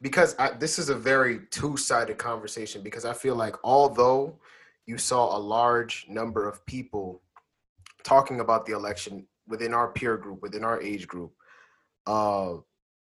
[0.00, 4.38] because I, this is a very two sided conversation because I feel like although
[4.86, 7.22] you saw a large number of people
[8.04, 11.32] talking about the election within our peer group, within our age group.
[12.06, 12.54] Uh,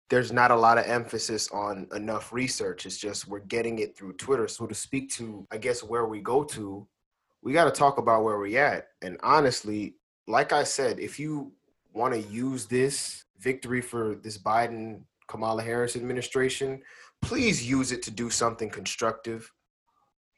[0.10, 2.86] there's not a lot of emphasis on enough research.
[2.86, 4.48] It's just we're getting it through Twitter.
[4.48, 6.88] So to speak to, I guess, where we go to,
[7.42, 8.90] we got to talk about where we're at.
[9.02, 9.96] And honestly,
[10.28, 11.54] like I said, if you
[11.94, 16.82] want to use this victory for this Biden Kamala Harris administration
[17.22, 19.52] please use it to do something constructive.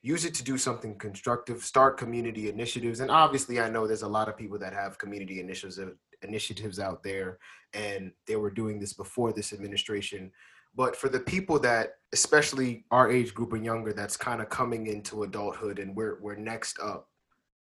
[0.05, 1.63] Use it to do something constructive.
[1.63, 5.39] Start community initiatives, and obviously, I know there's a lot of people that have community
[5.39, 5.79] initiatives
[6.21, 7.39] initiatives out there,
[7.73, 10.29] and they were doing this before this administration.
[10.75, 14.87] But for the people that, especially our age group and younger, that's kind of coming
[14.87, 17.07] into adulthood, and we're we're next up,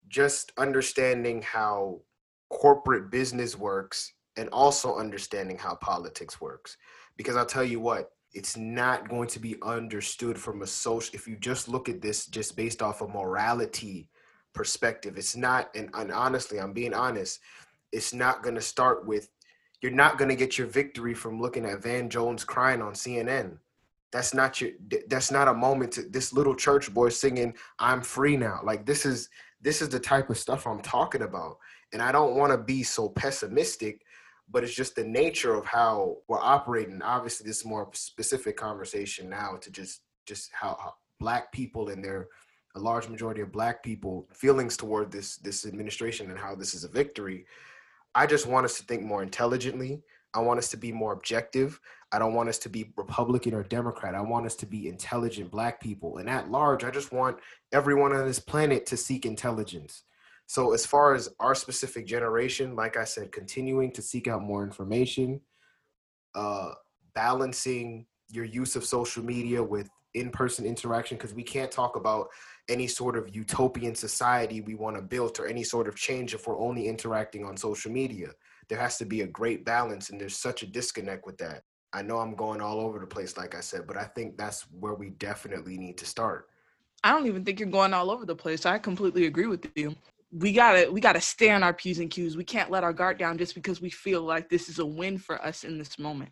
[0.09, 2.03] just understanding how
[2.51, 6.77] corporate business works and also understanding how politics works.
[7.17, 11.27] Because I'll tell you what, it's not going to be understood from a social if
[11.27, 14.09] you just look at this just based off a morality
[14.53, 15.17] perspective.
[15.17, 17.41] It's not, and, and honestly, I'm being honest,
[17.93, 19.31] it's not going to start with
[19.81, 23.59] you're not going to get your victory from looking at Van Jones crying on CNN.
[24.11, 24.71] That's not your
[25.09, 28.61] that's not a moment to this little church boy singing I'm free now.
[28.65, 29.29] Like this is
[29.61, 31.59] this is the type of stuff I'm talking about.
[31.93, 34.03] And I don't want to be so pessimistic,
[34.51, 37.03] but it's just the nature of how we're operating.
[37.03, 42.05] Obviously, this is more specific conversation now to just just how, how black people and
[42.05, 42.29] their
[42.75, 46.85] a large majority of black people feelings toward this this administration and how this is
[46.85, 47.47] a victory
[48.17, 50.01] I just want us to think more intelligently.
[50.33, 51.79] I want us to be more objective.
[52.13, 54.15] I don't want us to be Republican or Democrat.
[54.15, 56.17] I want us to be intelligent black people.
[56.17, 57.37] And at large, I just want
[57.73, 60.05] everyone on this planet to seek intelligence.
[60.47, 64.63] So, as far as our specific generation, like I said, continuing to seek out more
[64.63, 65.41] information,
[66.35, 66.73] uh,
[67.15, 72.29] balancing your use of social media with in person interaction, because we can't talk about
[72.69, 76.47] any sort of utopian society we want to build or any sort of change if
[76.47, 78.31] we're only interacting on social media.
[78.69, 81.63] There has to be a great balance, and there's such a disconnect with that.
[81.93, 84.63] I know I'm going all over the place, like I said, but I think that's
[84.71, 86.49] where we definitely need to start.
[87.05, 88.67] I don't even think you're going all over the place.
[88.67, 89.95] I completely agree with you.
[90.39, 92.37] We gotta we gotta stay on our p's and q's.
[92.37, 95.19] We can't let our guard down just because we feel like this is a win
[95.19, 96.31] for us in this moment.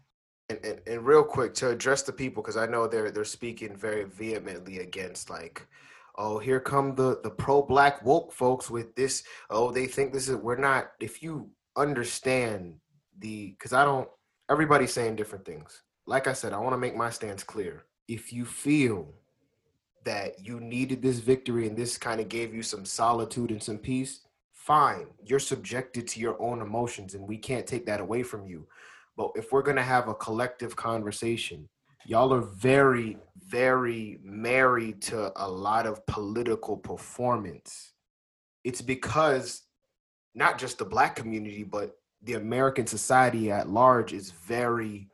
[0.50, 3.76] And, and, and real quick to address the people because I know they're they're speaking
[3.76, 5.66] very vehemently against like
[6.16, 10.28] oh here come the the pro black woke folks with this oh they think this
[10.28, 12.74] is we're not if you understand
[13.18, 14.08] the because i don't
[14.50, 18.32] everybody's saying different things like i said i want to make my stance clear if
[18.32, 19.12] you feel
[20.04, 23.78] that you needed this victory and this kind of gave you some solitude and some
[23.78, 24.20] peace
[24.52, 25.06] fine.
[25.24, 28.66] You're subjected to your own emotions and we can't take that away from you.
[29.16, 31.68] But if we're going to have a collective conversation
[32.06, 37.92] y'all are very very married to a lot of political performance.
[38.62, 39.62] It's because
[40.34, 45.08] not just the black community but the american society at large is very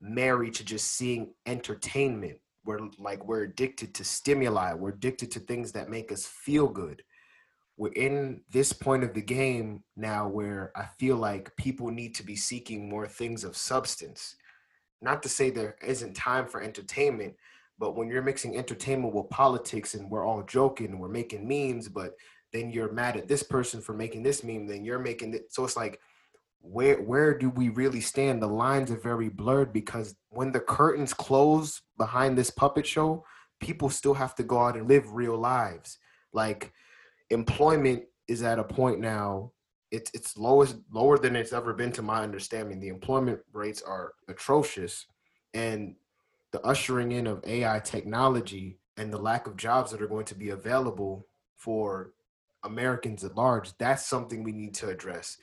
[0.00, 5.72] married to just seeing entertainment we're like we're addicted to stimuli we're addicted to things
[5.72, 7.02] that make us feel good
[7.76, 12.22] we're in this point of the game now where i feel like people need to
[12.22, 14.36] be seeking more things of substance
[15.00, 17.34] not to say there isn't time for entertainment,
[17.78, 21.88] but when you're mixing entertainment with politics and we're all joking, and we're making memes,
[21.88, 22.14] but
[22.52, 25.52] then you're mad at this person for making this meme, then you're making it.
[25.52, 26.00] So it's like,
[26.60, 28.42] where where do we really stand?
[28.42, 33.24] The lines are very blurred because when the curtains close behind this puppet show,
[33.60, 35.98] people still have to go out and live real lives.
[36.32, 36.72] Like
[37.30, 39.52] employment is at a point now
[39.90, 42.80] it's it's lowest lower than it's ever been to my understanding.
[42.80, 45.06] The employment rates are atrocious,
[45.54, 45.94] and
[46.52, 50.34] the ushering in of AI technology and the lack of jobs that are going to
[50.34, 52.12] be available for
[52.64, 55.36] Americans at large, that's something we need to address.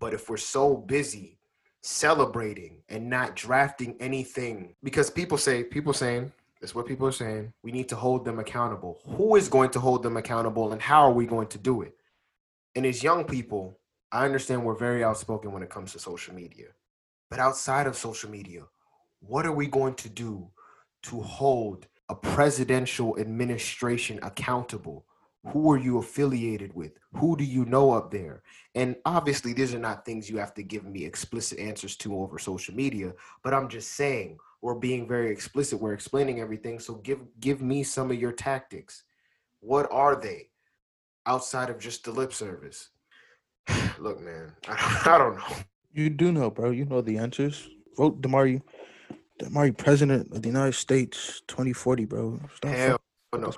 [0.00, 1.38] But if we're so busy
[1.82, 7.52] celebrating and not drafting anything, because people say, people saying, that's what people are saying,
[7.62, 9.00] we need to hold them accountable.
[9.06, 11.94] Who is going to hold them accountable and how are we going to do it?
[12.74, 13.78] And as young people,
[14.12, 16.68] I understand we're very outspoken when it comes to social media.
[17.30, 18.62] But outside of social media,
[19.20, 20.50] what are we going to do
[21.04, 25.04] to hold a presidential administration accountable?
[25.48, 26.92] Who are you affiliated with?
[27.14, 28.42] Who do you know up there?
[28.74, 32.38] And obviously, these are not things you have to give me explicit answers to over
[32.38, 35.80] social media, but I'm just saying we're being very explicit.
[35.80, 36.78] We're explaining everything.
[36.78, 39.04] So give give me some of your tactics.
[39.60, 40.50] What are they
[41.24, 42.90] outside of just the lip service?
[43.98, 45.56] Look, man, I, I don't know.
[45.92, 46.70] You do know, bro.
[46.70, 47.68] You know the answers.
[47.96, 48.62] Vote Damari,
[49.40, 52.40] Damari, president of the United States, 2040, bro.
[52.56, 53.00] Stop Hell
[53.36, 53.52] no.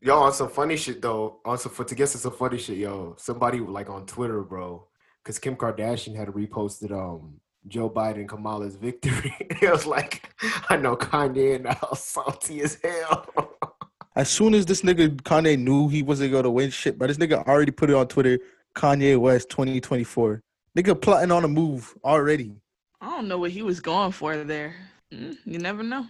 [0.00, 2.78] Yo, on some funny shit though, on some for to guess it's some funny shit,
[2.78, 3.16] yo.
[3.18, 4.86] Somebody like on Twitter, bro,
[5.22, 9.34] because Kim Kardashian had reposted um Joe Biden Kamala's victory.
[9.40, 10.22] it was like,
[10.68, 13.26] I know Kanye and I now salty as hell.
[14.16, 17.44] as soon as this nigga Kanye knew he wasn't gonna win shit, but this nigga
[17.48, 18.38] already put it on Twitter.
[18.76, 20.40] Kanye West 2024.
[20.76, 22.52] Nigga plotting on a move already.
[23.00, 24.76] I don't know what he was going for there.
[25.12, 26.06] Mm, you never know.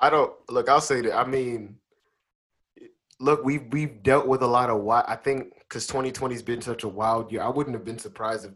[0.00, 0.70] I don't look.
[0.70, 1.14] I'll say that.
[1.14, 1.76] I mean,
[3.20, 6.60] look, we've we've dealt with a lot of what I think because 2020 has been
[6.60, 7.42] such a wild year.
[7.42, 8.52] I wouldn't have been surprised if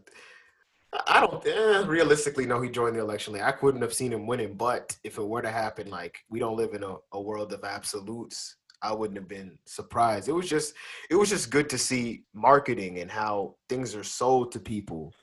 [1.07, 3.33] I don't eh, realistically know he joined the election.
[3.33, 6.39] Like, I couldn't have seen him winning, but if it were to happen, like we
[6.39, 8.57] don't live in a, a world of absolutes.
[8.81, 10.27] I wouldn't have been surprised.
[10.27, 10.73] It was just
[11.09, 15.13] it was just good to see marketing and how things are sold to people,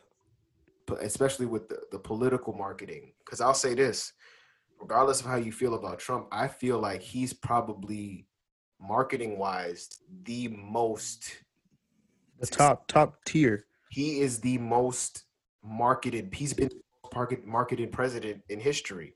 [0.87, 3.13] but especially with the, the political marketing.
[3.25, 4.15] Because I'll say this,
[4.81, 8.27] regardless of how you feel about Trump, I feel like he's probably
[8.81, 9.89] marketing wise
[10.25, 11.43] the most
[12.39, 13.67] the top top tier.
[13.91, 15.25] He is the most
[15.63, 16.35] marketed.
[16.35, 16.71] He's been
[17.15, 19.15] market marketed president in history.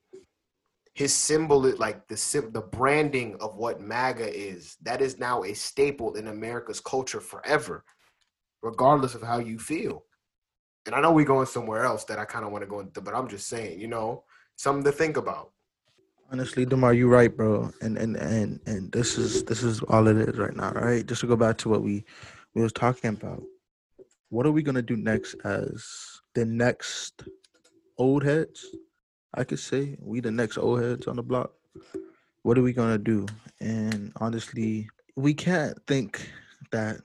[0.95, 6.15] His symbol, like the the branding of what MAGA is, that is now a staple
[6.15, 7.85] in America's culture forever,
[8.62, 10.05] regardless of how you feel.
[10.87, 13.01] And I know we're going somewhere else that I kind of want to go into,
[13.01, 14.25] but I'm just saying, you know,
[14.57, 15.51] something to think about.
[16.35, 17.70] Honestly, Demar, you're right, bro.
[17.80, 21.07] And and and and this is this is all it is right now, right?
[21.07, 22.05] Just to go back to what we
[22.57, 23.41] we was talking about.
[24.30, 25.87] What are we gonna do next as
[26.35, 27.22] the next
[27.99, 28.66] old heads?
[29.35, 31.53] I could say we the next old heads on the block.
[32.43, 33.26] What are we gonna do?
[33.61, 36.28] And honestly, we can't think
[36.72, 36.97] that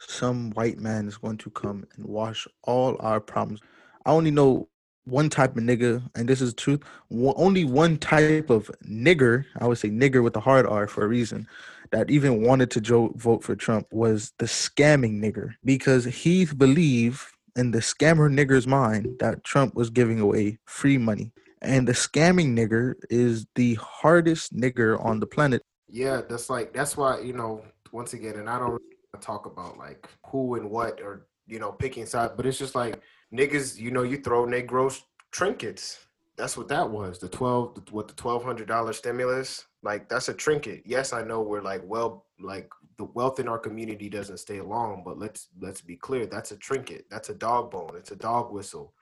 [0.00, 3.60] some white man is going to come and wash all our problems.
[4.04, 4.68] I only know
[5.10, 6.82] one type of nigga, and this is truth.
[7.10, 11.08] Only one type of nigger, I would say nigger with a hard R for a
[11.08, 11.46] reason,
[11.92, 17.20] that even wanted to vote for Trump was the scamming nigger because he believed
[17.56, 21.32] in the scammer nigger's mind that Trump was giving away free money.
[21.62, 25.62] And the scamming nigger is the hardest nigger on the planet.
[25.88, 28.80] Yeah, that's like that's why you know once again, and I don't
[29.20, 33.00] talk about like who and what or you know picking sides, but it's just like
[33.32, 36.06] niggas, you know, you throw Negros trinkets.
[36.36, 37.18] That's what that was.
[37.18, 39.66] The twelve, what the twelve hundred dollar stimulus.
[39.82, 40.82] Like that's a trinket.
[40.84, 45.02] Yes, I know we're like well, like the wealth in our community doesn't stay long,
[45.04, 46.26] but let's let's be clear.
[46.26, 47.06] That's a trinket.
[47.10, 47.92] That's a dog bone.
[47.96, 48.94] It's a dog whistle.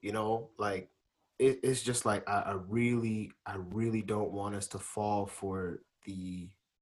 [0.00, 0.90] You know, like
[1.38, 5.82] it, it's just like I, I really, I really don't want us to fall for
[6.04, 6.48] the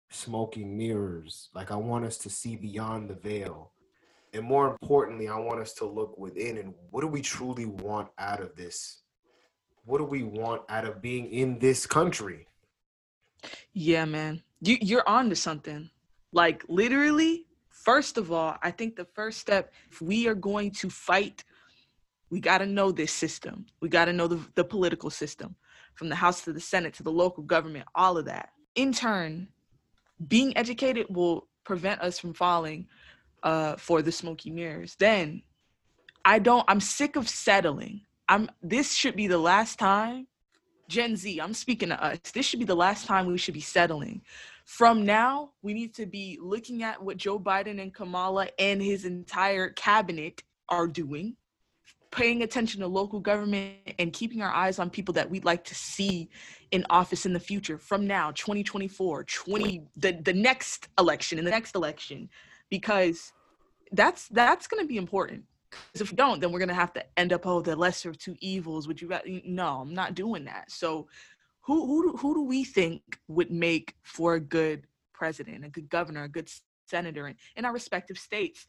[0.10, 1.50] smoking mirrors.
[1.54, 3.72] Like I want us to see beyond the veil
[4.34, 8.10] and more importantly, I want us to look within and what do we truly want
[8.18, 9.02] out of this?
[9.86, 12.48] What do we want out of being in this country?
[13.74, 14.42] Yeah, man.
[14.62, 15.90] You you're on to something.
[16.32, 20.90] Like literally, first of all, I think the first step, if we are going to
[20.90, 21.44] fight,
[22.30, 23.66] we gotta know this system.
[23.82, 25.56] We gotta know the, the political system,
[25.94, 28.50] from the House to the Senate to the local government, all of that.
[28.76, 29.50] In turn,
[30.28, 32.88] being educated will prevent us from falling
[33.44, 34.96] uh, for the smoky mirrors.
[34.98, 35.44] Then
[36.26, 38.02] I don't, I'm sick of settling.
[38.30, 40.28] I'm, this should be the last time,
[40.88, 42.20] Gen Z, I'm speaking to us.
[42.34, 44.22] This should be the last time we should be settling.
[44.66, 49.04] From now, we need to be looking at what Joe Biden and Kamala and his
[49.06, 51.36] entire cabinet are doing,
[52.12, 55.76] paying attention to local government and keeping our eyes on people that we'd like to
[55.76, 56.30] see
[56.72, 61.52] in office in the future from now 2024 20 the, the next election in the
[61.52, 62.28] next election
[62.74, 63.34] because
[63.92, 65.44] that's that's going to be important.
[65.70, 68.10] Because if we don't then we're going to have to end up oh the lesser
[68.10, 68.88] of two evils.
[68.88, 70.72] Would you rather no i'm not doing that.
[70.72, 71.08] So
[71.62, 75.88] who who do, who do we think would make for a good president a good
[75.88, 76.50] governor a good
[76.88, 78.66] senator in, in our respective states?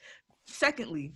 [0.47, 1.13] Secondly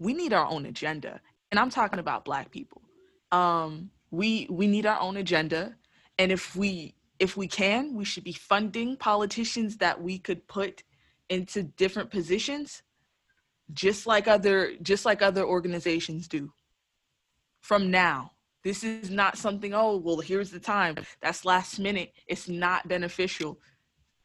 [0.00, 1.20] we need our own agenda
[1.52, 2.82] and i'm talking about black people.
[3.30, 5.76] Um we we need our own agenda
[6.18, 10.82] and if we if we can we should be funding politicians that we could put
[11.30, 12.82] into different positions
[13.72, 16.52] just like other just like other organizations do.
[17.60, 20.96] From now this is not something oh well here's the time.
[21.22, 22.12] That's last minute.
[22.26, 23.58] It's not beneficial.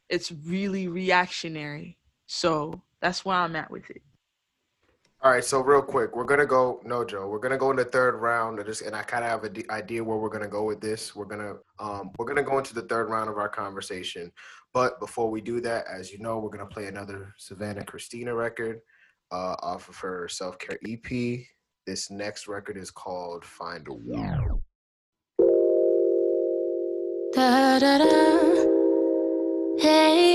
[0.08, 1.96] It's really reactionary.
[2.26, 4.02] So that's where i'm at with it
[5.22, 7.84] all right so real quick we're gonna go no joe we're gonna go in the
[7.84, 10.80] third round this and i kind of have an idea where we're gonna go with
[10.80, 14.30] this we're gonna um we're gonna go into the third round of our conversation
[14.76, 18.80] but before we do that, as you know, we're gonna play another Savannah Christina record
[19.32, 21.46] uh, off of her self care EP.
[21.86, 24.36] This next record is called Find a Way.
[27.32, 28.66] Da, da, da.
[29.78, 30.25] Hey,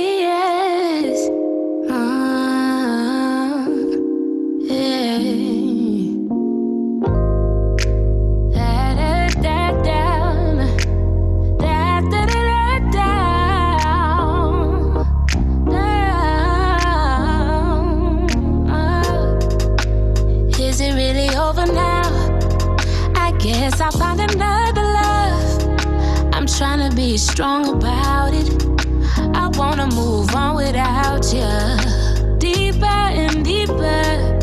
[27.21, 28.49] strong about it.
[29.35, 31.51] I wanna move on without you.
[32.39, 34.39] Deeper and deeper,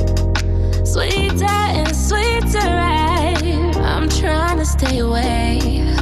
[0.84, 2.68] sweeter and sweeter.
[2.68, 3.74] Right?
[3.82, 5.92] I'm trying to stay away,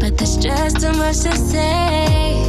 [0.00, 2.40] but there's just too much to say.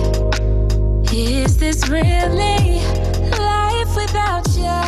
[1.11, 2.80] Is this really
[3.38, 4.84] life without you?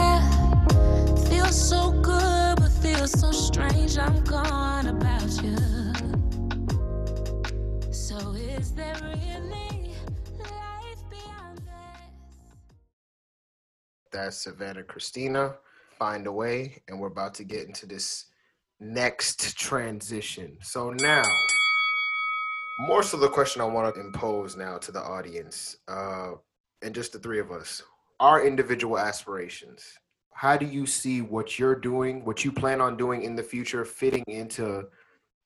[1.29, 3.97] Feels so good, but feels so strange.
[3.97, 4.76] I'm gone
[14.18, 15.53] That's Savannah Christina.
[15.99, 18.26] Find a way, and we're about to get into this
[18.80, 20.57] next transition.
[20.63, 21.22] So now,
[22.80, 26.32] more so the question I want to impose now to the audience, uh,
[26.82, 27.84] and just the three of us,
[28.20, 29.86] our individual aspirations.
[30.34, 33.86] How do you see what you're doing, what you plan on doing in the future,
[33.86, 34.88] fitting into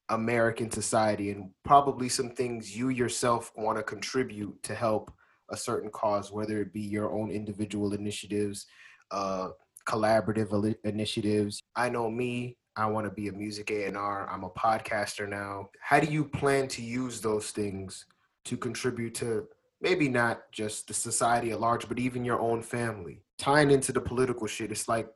[0.07, 5.11] American society, and probably some things you yourself want to contribute to help
[5.51, 8.65] a certain cause, whether it be your own individual initiatives,
[9.11, 9.49] uh,
[9.87, 11.61] collaborative initiatives.
[11.75, 12.57] I know me.
[12.75, 14.29] I want to be a music A&R.
[14.29, 15.69] I'm a podcaster now.
[15.81, 18.05] How do you plan to use those things
[18.45, 19.47] to contribute to
[19.81, 23.23] maybe not just the society at large, but even your own family?
[23.37, 25.09] Tying into the political shit, it's like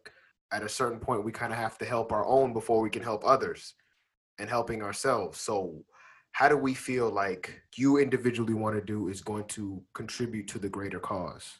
[0.51, 3.03] at a certain point we kind of have to help our own before we can
[3.03, 3.73] help others
[4.37, 5.39] and helping ourselves.
[5.39, 5.83] So
[6.35, 10.59] how do we feel like you individually want to do is going to contribute to
[10.59, 11.59] the greater cause?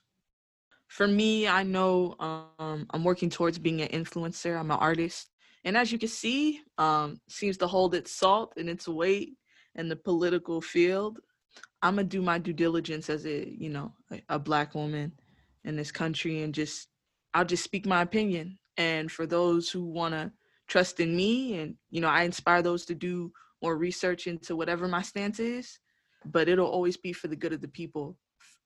[0.90, 4.60] For me, I know um, I'm working towards being an influencer.
[4.60, 5.30] I'm an artist,
[5.64, 9.38] and as you can see, um, seems to hold its salt and its weight
[9.76, 11.20] in the political field.
[11.82, 15.14] I'm gonna do my due diligence as a you know a, a black woman
[15.64, 16.90] in this country, and just
[17.34, 18.60] I'll just speak my opinion.
[18.76, 20.34] And for those who wanna
[20.68, 23.32] trust in me, and you know I inspire those to do
[23.66, 25.80] more research into whatever my stance is,
[26.36, 28.06] but it'll always be for the good of the people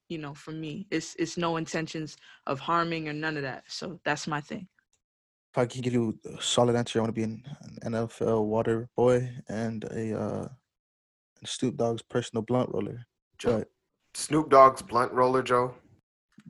[0.09, 0.87] you know, for me.
[0.91, 3.63] It's it's no intentions of harming or none of that.
[3.67, 4.67] So that's my thing.
[5.53, 7.43] If I can give you a solid answer, I want to be an,
[7.83, 10.47] an NFL water boy and a uh,
[11.45, 13.05] Snoop Dogg's personal blunt roller.
[13.37, 13.59] Joe.
[13.59, 13.67] But
[14.13, 15.75] Snoop Dogg's blunt roller, Joe.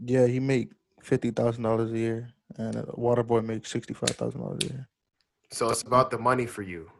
[0.05, 0.71] yeah, he make
[1.03, 4.67] fifty thousand dollars a year, and a water boy makes sixty five thousand dollars a
[4.67, 4.87] year.
[5.51, 6.91] So it's about the money for you.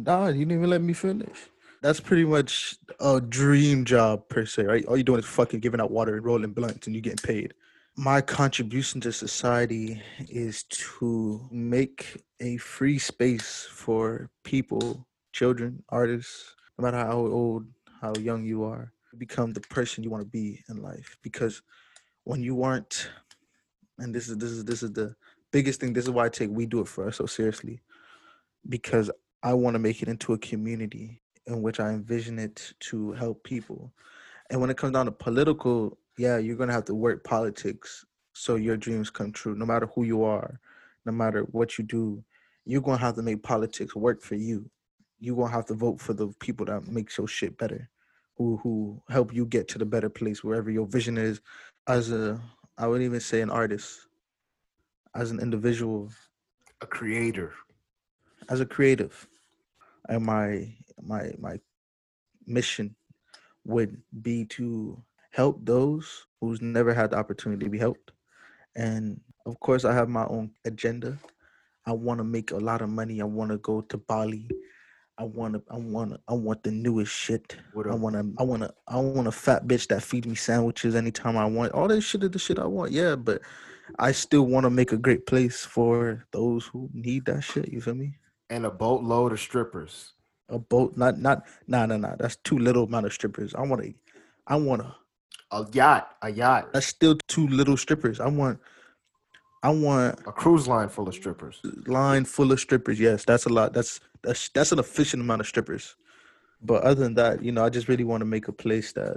[0.00, 1.48] Nah, you didn't even let me finish.
[1.82, 4.84] That's pretty much a dream job per se, right?
[4.86, 7.54] All you're doing is fucking giving out water and rolling blunts, and you're getting paid.
[7.96, 16.84] My contribution to society is to make a free space for people, children, artists, no
[16.84, 17.66] matter how old,
[18.00, 21.18] how young you are, become the person you want to be in life.
[21.22, 21.62] Because
[22.24, 23.10] when you aren't,
[23.98, 25.14] and this is this is this is the
[25.50, 25.92] biggest thing.
[25.92, 27.82] This is why I take we do it for us so seriously,
[28.68, 29.10] because
[29.42, 33.42] I want to make it into a community in which I envision it to help
[33.42, 33.92] people.
[34.50, 38.54] And when it comes down to political, yeah, you're gonna have to work politics so
[38.56, 39.54] your dreams come true.
[39.54, 40.60] No matter who you are,
[41.04, 42.22] no matter what you do,
[42.64, 44.70] you're gonna have to make politics work for you.
[45.18, 47.90] You're gonna have to vote for the people that make your shit better,
[48.36, 51.40] who who help you get to the better place wherever your vision is.
[51.88, 52.40] As a,
[52.78, 54.06] I wouldn't even say an artist,
[55.16, 56.10] as an individual,
[56.80, 57.52] A creator.
[58.48, 59.26] as a creative
[60.08, 61.58] and my my my
[62.46, 62.94] mission
[63.64, 65.00] would be to
[65.30, 68.12] help those who's never had the opportunity to be helped.
[68.76, 71.18] And of course i have my own agenda.
[71.86, 73.20] I want to make a lot of money.
[73.20, 74.48] I want to go to bali.
[75.18, 77.56] I want to i want i want the newest shit.
[77.76, 80.94] I want to i want to i want a fat bitch that feeds me sandwiches
[80.94, 81.72] anytime i want.
[81.72, 83.42] All that shit is the shit i want yeah but
[83.98, 87.80] i still want to make a great place for those who need that shit you
[87.80, 88.16] feel me
[88.52, 89.94] And a boatload of strippers.
[90.56, 91.38] a boat not not
[91.72, 93.88] nah nah nah that's too little amount of strippers i want to
[94.46, 94.90] i want to
[95.58, 96.04] A yacht.
[96.22, 96.64] A yacht.
[96.74, 98.58] that's still too little strippers i want
[99.62, 101.56] i want A cruise line full of strippers.
[102.00, 105.46] line full of strippers yes that's a lot that's that's that's an efficient amount of
[105.52, 105.84] strippers
[106.60, 109.16] but other than that you know i just really want to make a place that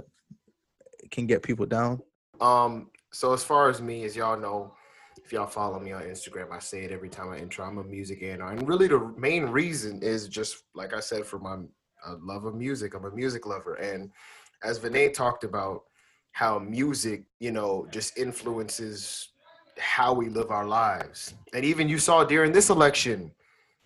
[1.10, 2.00] can get people down
[2.40, 2.72] Um,
[3.12, 4.60] so as far as me, as y'all know,
[5.26, 7.66] if y'all follow me on Instagram, I say it every time I intro.
[7.66, 11.40] I'm a music A&R, and really the main reason is just like I said for
[11.40, 11.56] my
[12.06, 12.94] uh, love of music.
[12.94, 14.12] I'm a music lover, and
[14.62, 15.82] as Vinay talked about
[16.30, 19.30] how music, you know, just influences
[19.78, 23.32] how we live our lives, and even you saw during this election,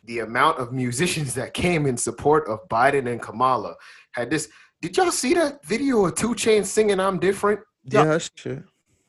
[0.05, 3.77] the amount of musicians that came in support of Biden and Kamala
[4.13, 4.51] had this.
[4.83, 7.61] Did y'all see that video of Two Chainz singing "I'm Different"?
[7.85, 8.63] yeah that's true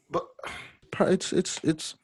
[0.10, 0.24] But
[1.02, 1.96] it's it's it's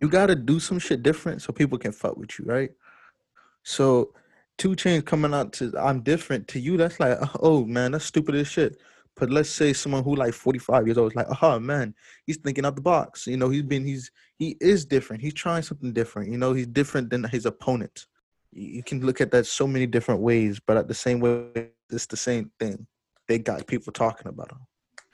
[0.00, 2.70] you got to do some shit different so people can fuck with you, right?
[3.62, 4.12] So
[4.58, 6.76] Two Chainz coming out to I'm different to you.
[6.76, 8.76] That's like, oh man, that's stupid as shit.
[9.16, 11.94] But let's say someone who like 45 years old is like, oh man,
[12.26, 13.26] he's thinking out the box.
[13.26, 15.22] You know, he's been he's he is different.
[15.22, 16.30] He's trying something different.
[16.30, 18.06] You know, he's different than his opponent.
[18.50, 22.06] You can look at that so many different ways, but at the same way, it's
[22.06, 22.86] the same thing.
[23.28, 24.58] They got people talking about him.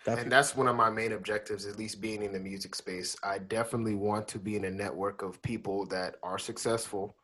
[0.06, 3.16] And that's one of my main objectives, at least being in the music space.
[3.22, 7.16] I definitely want to be in a network of people that are successful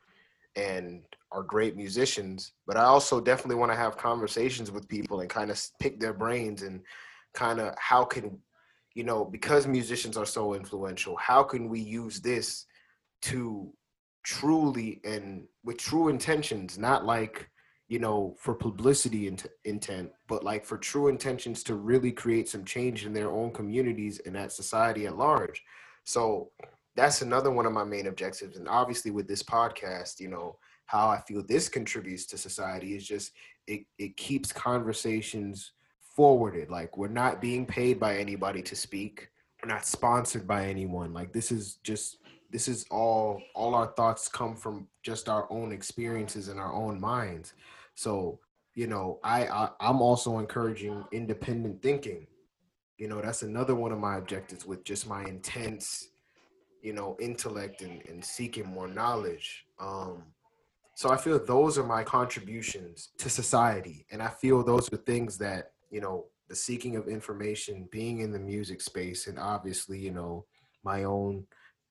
[0.56, 5.30] and are great musicians, but I also definitely want to have conversations with people and
[5.30, 6.80] kind of pick their brains and
[7.34, 8.38] kind of how can,
[8.94, 12.66] you know, because musicians are so influential, how can we use this
[13.22, 13.72] to
[14.24, 17.48] truly and with true intentions, not like,
[17.90, 22.64] you know, for publicity int- intent, but like for true intentions to really create some
[22.64, 25.60] change in their own communities and that society at large.
[26.04, 26.52] So
[26.94, 28.56] that's another one of my main objectives.
[28.56, 33.06] And obviously, with this podcast, you know, how I feel this contributes to society is
[33.06, 33.32] just
[33.66, 36.70] it, it keeps conversations forwarded.
[36.70, 39.30] Like, we're not being paid by anybody to speak,
[39.60, 41.12] we're not sponsored by anyone.
[41.12, 42.18] Like, this is just
[42.52, 47.00] this is all all our thoughts come from just our own experiences and our own
[47.00, 47.54] minds
[48.00, 48.40] so
[48.74, 52.26] you know I, I i'm also encouraging independent thinking
[52.96, 56.08] you know that's another one of my objectives with just my intense
[56.80, 60.22] you know intellect and, and seeking more knowledge um
[60.94, 65.36] so i feel those are my contributions to society and i feel those are things
[65.36, 70.10] that you know the seeking of information being in the music space and obviously you
[70.10, 70.46] know
[70.84, 71.44] my own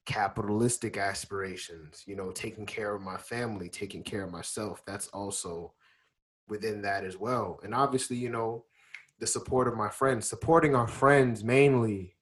[0.09, 4.81] capitalistic aspirations, you know, taking care of my family, taking care of myself.
[4.87, 5.71] That's also
[6.49, 7.59] within that as well.
[7.63, 8.65] And obviously, you know,
[9.19, 12.15] the support of my friends, supporting our friends mainly,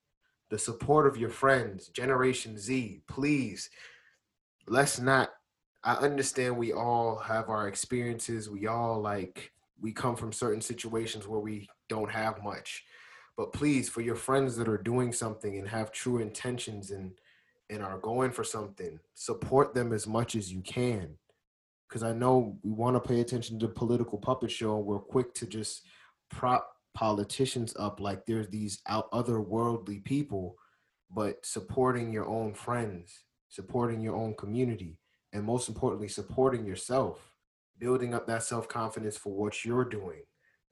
[0.49, 3.69] the support of your friends, Generation Z, please,
[4.67, 5.31] let's not.
[5.83, 8.49] I understand we all have our experiences.
[8.49, 12.83] We all like, we come from certain situations where we don't have much.
[13.37, 17.11] But please, for your friends that are doing something and have true intentions and
[17.69, 21.17] and are going for something, support them as much as you can.
[21.87, 24.77] Because I know we want to pay attention to political puppet show.
[24.77, 25.83] And we're quick to just
[26.29, 30.55] prop politicians up like there's these out otherworldly people,
[31.11, 34.97] but supporting your own friends, supporting your own community,
[35.31, 37.33] and most importantly, supporting yourself,
[37.77, 40.23] building up that self confidence for what you're doing.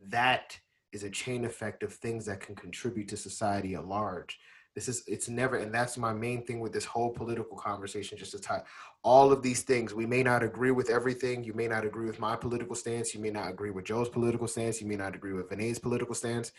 [0.09, 0.57] That
[0.91, 4.39] is a chain effect of things that can contribute to society at large
[4.75, 8.31] this is it's never and that's my main thing with this whole political conversation just
[8.33, 8.61] to tie
[9.03, 9.93] all of these things.
[9.93, 11.43] We may not agree with everything.
[11.43, 13.13] You may not agree with my political stance.
[13.13, 14.81] You may not agree with joe's political stance.
[14.81, 16.51] You may not agree with Vinay's political stance.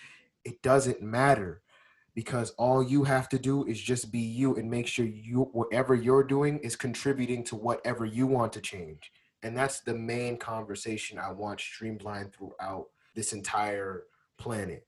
[0.45, 1.61] It doesn't matter
[2.15, 5.95] because all you have to do is just be you and make sure you whatever
[5.95, 9.13] you're doing is contributing to whatever you want to change.
[9.43, 14.05] And that's the main conversation i want streamlined throughout this entire
[14.39, 14.87] planet.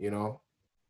[0.00, 0.40] You know?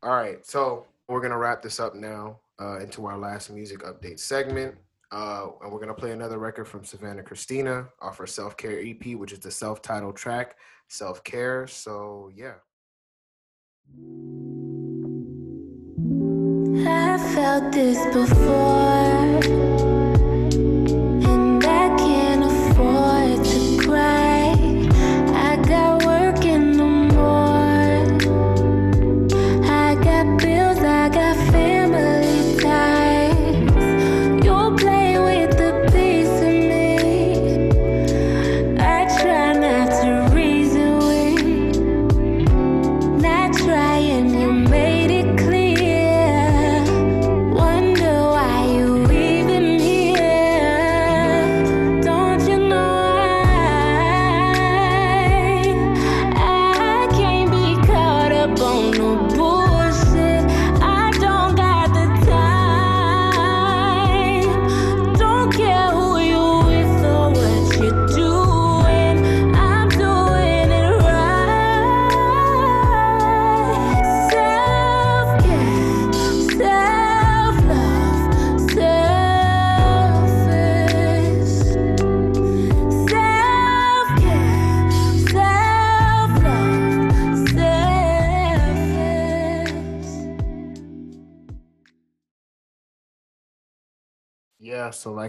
[0.01, 4.19] All right so we're gonna wrap this up now uh, into our last music update
[4.19, 4.75] segment.
[5.11, 9.15] Uh, and we're gonna play another record from Savannah Christina off her Self Care EP,
[9.15, 10.57] which is the self-titled track,
[10.89, 11.67] Self Care.
[11.67, 12.55] So yeah.
[16.85, 19.76] I felt this before.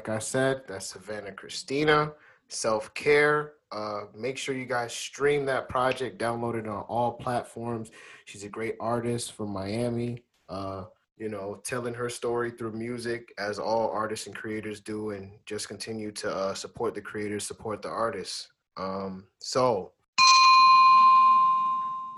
[0.09, 2.13] Like I said, that's Savannah Christina,
[2.49, 3.53] self care.
[3.71, 7.91] Uh, make sure you guys stream that project, download it on all platforms.
[8.25, 10.25] She's a great artist from Miami.
[10.49, 10.85] Uh,
[11.19, 15.69] you know, telling her story through music, as all artists and creators do, and just
[15.69, 18.49] continue to uh, support the creators, support the artists.
[18.79, 19.93] Um, so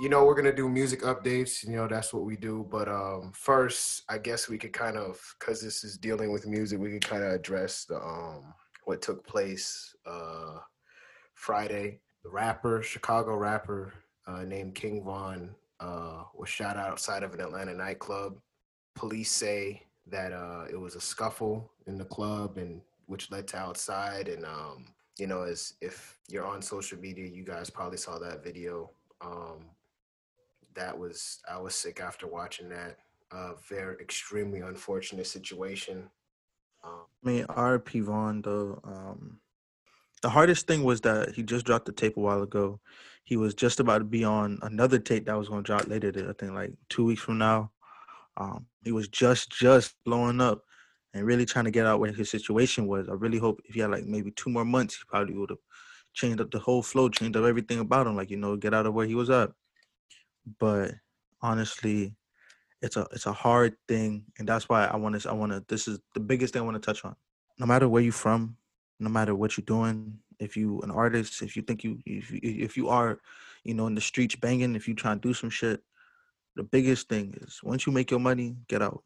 [0.00, 3.30] you know we're gonna do music updates you know that's what we do but um
[3.34, 7.06] first i guess we could kind of because this is dealing with music we could
[7.06, 10.56] kind of address the um what took place uh
[11.34, 12.00] friday.
[12.24, 13.92] The rapper chicago rapper
[14.26, 18.38] uh, named king von uh was shot outside of an atlanta nightclub.
[18.94, 23.58] Police say that uh it was a scuffle in the club and which led to
[23.58, 24.86] outside and um
[25.18, 28.90] you know as if you're on social media you guys probably saw that video.
[29.20, 29.66] Um
[30.80, 32.96] that was I was sick after watching that.
[33.30, 36.10] Uh, very extremely unfortunate situation.
[36.82, 38.80] Um, I mean, RP Von though.
[38.82, 39.40] Um,
[40.22, 42.80] the hardest thing was that he just dropped the tape a while ago.
[43.24, 46.08] He was just about to be on another tape that was going to drop later.
[46.08, 47.70] I think like two weeks from now.
[48.36, 50.62] Um, he was just just blowing up
[51.12, 53.08] and really trying to get out where his situation was.
[53.08, 55.58] I really hope if he had like maybe two more months, he probably would have
[56.14, 58.16] changed up the whole flow, changed up everything about him.
[58.16, 59.50] Like you know, get out of where he was at
[60.58, 60.92] but
[61.42, 62.14] honestly
[62.82, 65.62] it's a it's a hard thing and that's why i want to i want to
[65.68, 67.14] this is the biggest thing i want to touch on.
[67.58, 68.56] No matter where you're from
[68.98, 72.40] no matter what you're doing if you an artist if you think you if you,
[72.42, 73.18] if you are
[73.64, 75.82] you know in the streets banging if you try to do some shit
[76.56, 79.02] the biggest thing is once you make your money get out.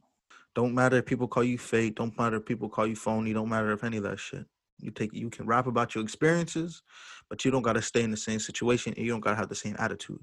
[0.55, 3.49] Don't matter if people call you fake don't matter if people call you phony don't
[3.49, 4.47] matter if any of that shit.
[4.81, 6.83] You take you can rap about your experiences
[7.29, 9.37] but you don't got to stay in the same situation and you don't got to
[9.37, 10.21] have the same attitude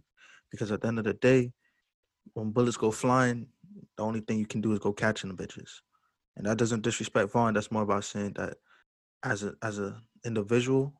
[0.51, 1.51] because at the end of the day,
[2.33, 3.47] when bullets go flying,
[3.97, 5.69] the only thing you can do is go catching the bitches.
[6.35, 7.53] And that doesn't disrespect Von.
[7.53, 8.57] That's more about saying that
[9.23, 10.93] as a as a individual,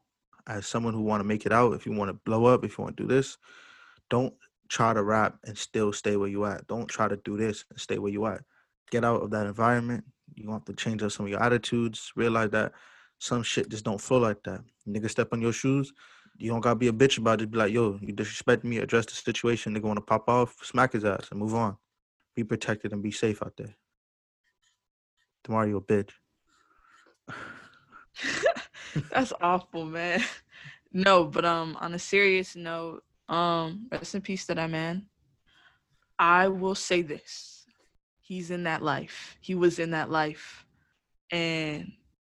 [0.47, 2.77] as someone who want to make it out, if you want to blow up, if
[2.77, 3.37] you want to do this,
[4.09, 4.33] don't
[4.69, 6.67] try to rap and still stay where you at.
[6.67, 8.41] Don't try to do this and stay where you at.
[8.89, 10.03] Get out of that environment.
[10.35, 12.11] You want to change up some of your attitudes.
[12.15, 12.73] Realize that
[13.19, 14.61] some shit just don't flow like that.
[14.87, 15.91] Nigga step on your shoes,
[16.41, 17.51] you don't gotta be a bitch about it.
[17.51, 19.73] Be like, yo, you disrespect me, address the situation.
[19.73, 21.77] They're gonna pop off, smack his ass, and move on.
[22.35, 23.75] Be protected and be safe out there.
[25.43, 26.09] Tomorrow you a bitch.
[29.11, 30.23] That's awful, man.
[30.91, 35.05] No, but um, on a serious note, um, rest in peace to that man.
[36.17, 37.65] I will say this:
[38.19, 39.37] he's in that life.
[39.41, 40.65] He was in that life,
[41.31, 41.91] and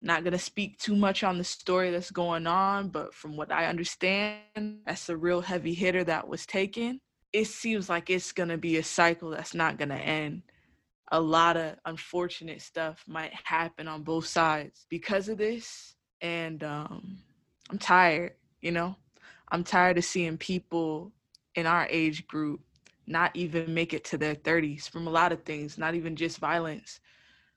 [0.07, 3.53] not going to speak too much on the story that's going on, but from what
[3.53, 4.41] I understand,
[4.87, 7.01] that's a real heavy hitter that was taken.
[7.33, 10.43] It seems like it's going to be a cycle that's not going to end.
[11.13, 15.95] A lot of unfortunate stuff might happen on both sides because of this.
[16.21, 17.19] And um,
[17.71, 18.97] I'm tired, you know?
[19.51, 21.13] I'm tired of seeing people
[21.55, 22.61] in our age group
[23.07, 26.39] not even make it to their 30s from a lot of things, not even just
[26.39, 27.01] violence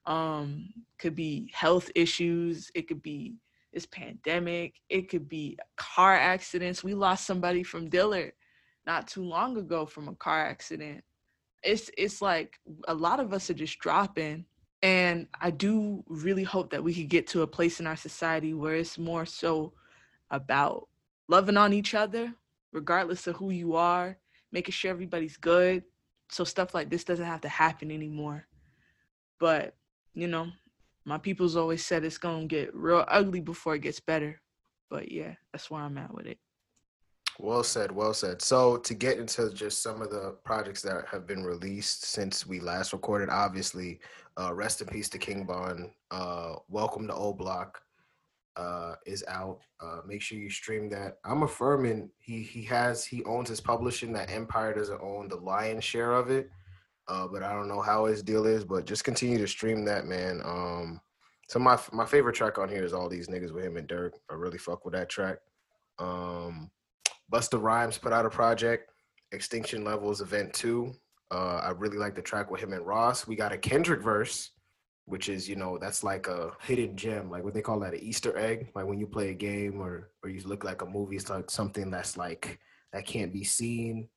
[0.10, 3.36] um could be health issues it could be
[3.74, 6.84] this pandemic it could be car accidents.
[6.84, 8.34] We lost somebody from dillard
[8.86, 11.04] not too long ago from a car accident.
[11.64, 14.46] It's it's like a lot of us are just dropping
[14.82, 18.54] and i do really hope that we could get to a place in our society
[18.54, 19.74] where it's more so
[20.32, 20.88] about
[21.28, 22.34] loving on each other
[22.72, 24.18] regardless of who you are
[24.54, 25.84] making sure everybody's good
[26.30, 28.46] so stuff like this doesn't have to happen anymore.
[29.40, 29.76] But
[30.14, 30.48] you know,
[31.06, 34.42] my people's always said it's gonna get real ugly before it gets better.
[34.90, 36.40] But yeah, that's where I'm at with it.
[37.42, 38.42] Well said, well said.
[38.42, 42.60] So to get into just some of the projects that have been released since we
[42.60, 44.02] last recorded, obviously,
[44.38, 45.92] uh, rest in peace to King Von.
[46.12, 47.82] Uh, Welcome to O'Block
[48.58, 49.60] uh, is out.
[49.80, 51.20] Uh, make sure you stream that.
[51.24, 54.12] I'm affirming he he has he owns his publishing.
[54.12, 56.50] That Empire doesn't own the lion's share of it.
[57.10, 58.64] Uh, but I don't know how his deal is.
[58.64, 60.42] But just continue to stream that, man.
[60.46, 61.02] Um,
[61.50, 64.12] so my my favorite track on here is all these niggas with him and Durk.
[64.30, 65.40] I really fuck with that track.
[65.98, 66.70] Um,
[67.32, 68.92] Busta Rhymes put out a project,
[69.32, 70.94] Extinction Levels Event Two.
[71.32, 73.28] Uh, I really like the track with him and Ross.
[73.28, 74.52] We got a Kendrick verse,
[75.06, 78.00] which is you know that's like a hidden gem, like what they call that an
[78.00, 78.70] Easter egg.
[78.76, 81.50] Like when you play a game or or you look like a movie, it's like
[81.50, 82.60] something that's like
[82.94, 84.08] that can't be seen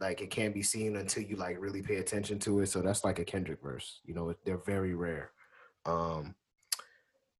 [0.00, 2.68] like it can't be seen until you like really pay attention to it.
[2.68, 4.00] So that's like a Kendrick verse.
[4.04, 5.32] You know, they're very rare.
[5.86, 6.34] Um,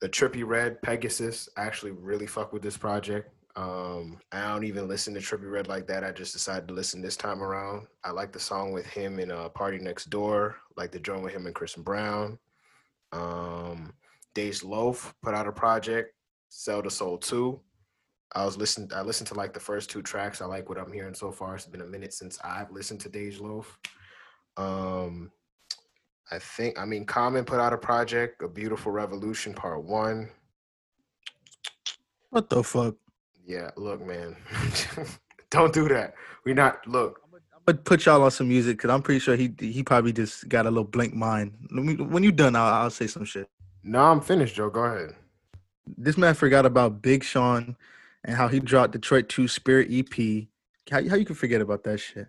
[0.00, 3.32] the Trippie Redd Pegasus I actually really fuck with this project.
[3.56, 6.04] Um, I don't even listen to Trippie Redd like that.
[6.04, 7.88] I just decided to listen this time around.
[8.04, 9.70] I like the song with him in a uh,
[10.08, 12.38] door, like the joint with him and Chris Brown.
[13.12, 13.92] Um,
[14.34, 16.14] Dej Loaf put out a project,
[16.48, 17.60] Sell the Soul 2.
[18.34, 18.90] I was listening.
[18.94, 20.42] I listened to like the first two tracks.
[20.42, 21.54] I like what I'm hearing so far.
[21.54, 23.78] It's been a minute since I've listened to Dej Loaf.
[24.56, 25.30] Um,
[26.30, 26.78] I think.
[26.78, 30.28] I mean, Common put out a project, A Beautiful Revolution Part One.
[32.30, 32.96] What the fuck?
[33.46, 34.36] Yeah, look, man.
[35.50, 36.14] Don't do that.
[36.44, 37.20] We not look.
[37.64, 40.66] But put y'all on some music because I'm pretty sure he he probably just got
[40.66, 41.54] a little blank mind.
[41.70, 43.48] When you done, I'll, I'll say some shit.
[43.82, 44.68] No, I'm finished, Joe.
[44.68, 45.14] Go ahead.
[45.96, 47.74] This man forgot about Big Sean
[48.28, 50.46] and how he dropped Detroit 2 Spirit EP.
[50.90, 52.28] How, how you can forget about that shit?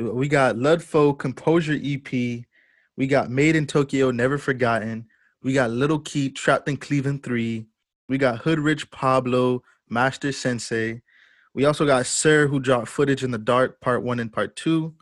[0.00, 2.10] Uh, we got Lud Foe Composure EP.
[2.96, 5.06] We got Made in Tokyo Never Forgotten.
[5.42, 7.66] We got Lil Keed Trapped in Cleveland 3.
[8.08, 11.02] We got Hood Rich Pablo Master Sensei.
[11.54, 14.94] We also got Sir who dropped Footage in the Dark Part 1 and Part 2.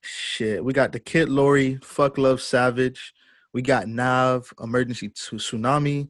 [0.00, 0.64] Shit.
[0.64, 3.14] We got the Kid LAROI Fuck Love Savage.
[3.52, 6.08] We got Nav Emergency Tsu- Tsunami.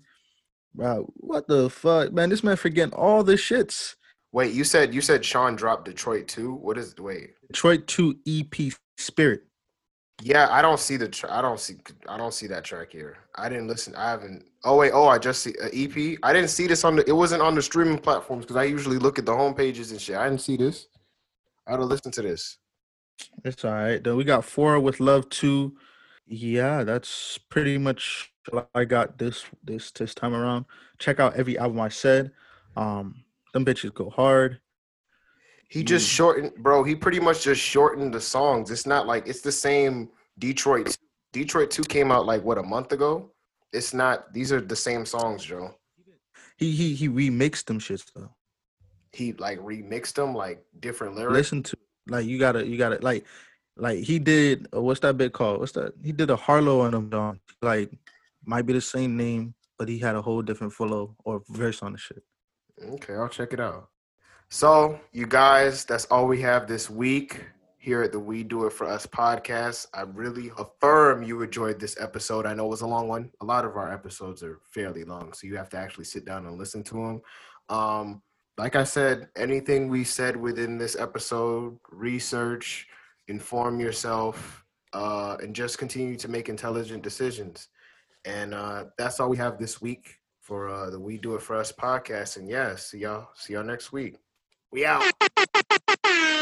[0.74, 2.30] Bro, what the fuck, man?
[2.30, 3.96] This man forgetting all the shits.
[4.32, 6.54] Wait, you said you said Sean dropped Detroit two.
[6.54, 7.34] What is wait?
[7.48, 9.42] Detroit 2 EP Spirit.
[10.22, 11.08] Yeah, I don't see the.
[11.08, 11.74] Tra- I don't see.
[12.08, 13.18] I don't see that track here.
[13.36, 13.94] I didn't listen.
[13.96, 14.44] I haven't.
[14.64, 14.92] Oh wait.
[14.92, 16.18] Oh, I just see uh, EP.
[16.22, 17.08] I didn't see this on the.
[17.08, 20.00] It wasn't on the streaming platforms because I usually look at the home pages and
[20.00, 20.16] shit.
[20.16, 20.86] I didn't see this.
[21.66, 22.58] I had to listen to this.
[23.44, 24.02] It's all right.
[24.02, 25.76] Then we got four with love two.
[26.26, 28.31] Yeah, that's pretty much
[28.74, 30.64] I got this this this time around.
[30.98, 32.32] Check out every album I said.
[32.76, 34.60] Um, them bitches go hard.
[35.68, 36.82] He just shortened, bro.
[36.82, 38.70] He pretty much just shortened the songs.
[38.70, 40.96] It's not like it's the same Detroit.
[41.32, 43.30] Detroit two came out like what a month ago.
[43.72, 44.32] It's not.
[44.34, 45.74] These are the same songs, Joe.
[46.56, 48.30] He he he remixed them shits though.
[49.12, 51.32] He like remixed them like different lyrics.
[51.32, 51.76] Listen to
[52.06, 53.24] like you gotta you gotta like
[53.76, 55.60] like he did uh, what's that bit called?
[55.60, 55.94] What's that?
[56.04, 57.38] He did a Harlow on them dog.
[57.62, 57.90] Like
[58.44, 61.92] might be the same name, but he had a whole different flow or verse on
[61.92, 62.22] the shit.
[62.82, 63.88] Okay, I'll check it out.
[64.50, 67.44] So, you guys, that's all we have this week
[67.78, 69.86] here at the We Do It For Us podcast.
[69.94, 72.46] I really affirm you enjoyed this episode.
[72.46, 73.30] I know it was a long one.
[73.40, 76.46] A lot of our episodes are fairly long, so you have to actually sit down
[76.46, 77.22] and listen to them.
[77.68, 78.22] Um,
[78.58, 82.86] like I said, anything we said within this episode, research,
[83.26, 87.68] inform yourself, uh, and just continue to make intelligent decisions.
[88.24, 91.56] And uh, that's all we have this week for uh, the We Do It For
[91.56, 92.36] Us podcast.
[92.36, 93.28] And yeah, see y'all.
[93.34, 94.16] See y'all next week.
[94.70, 95.02] We out.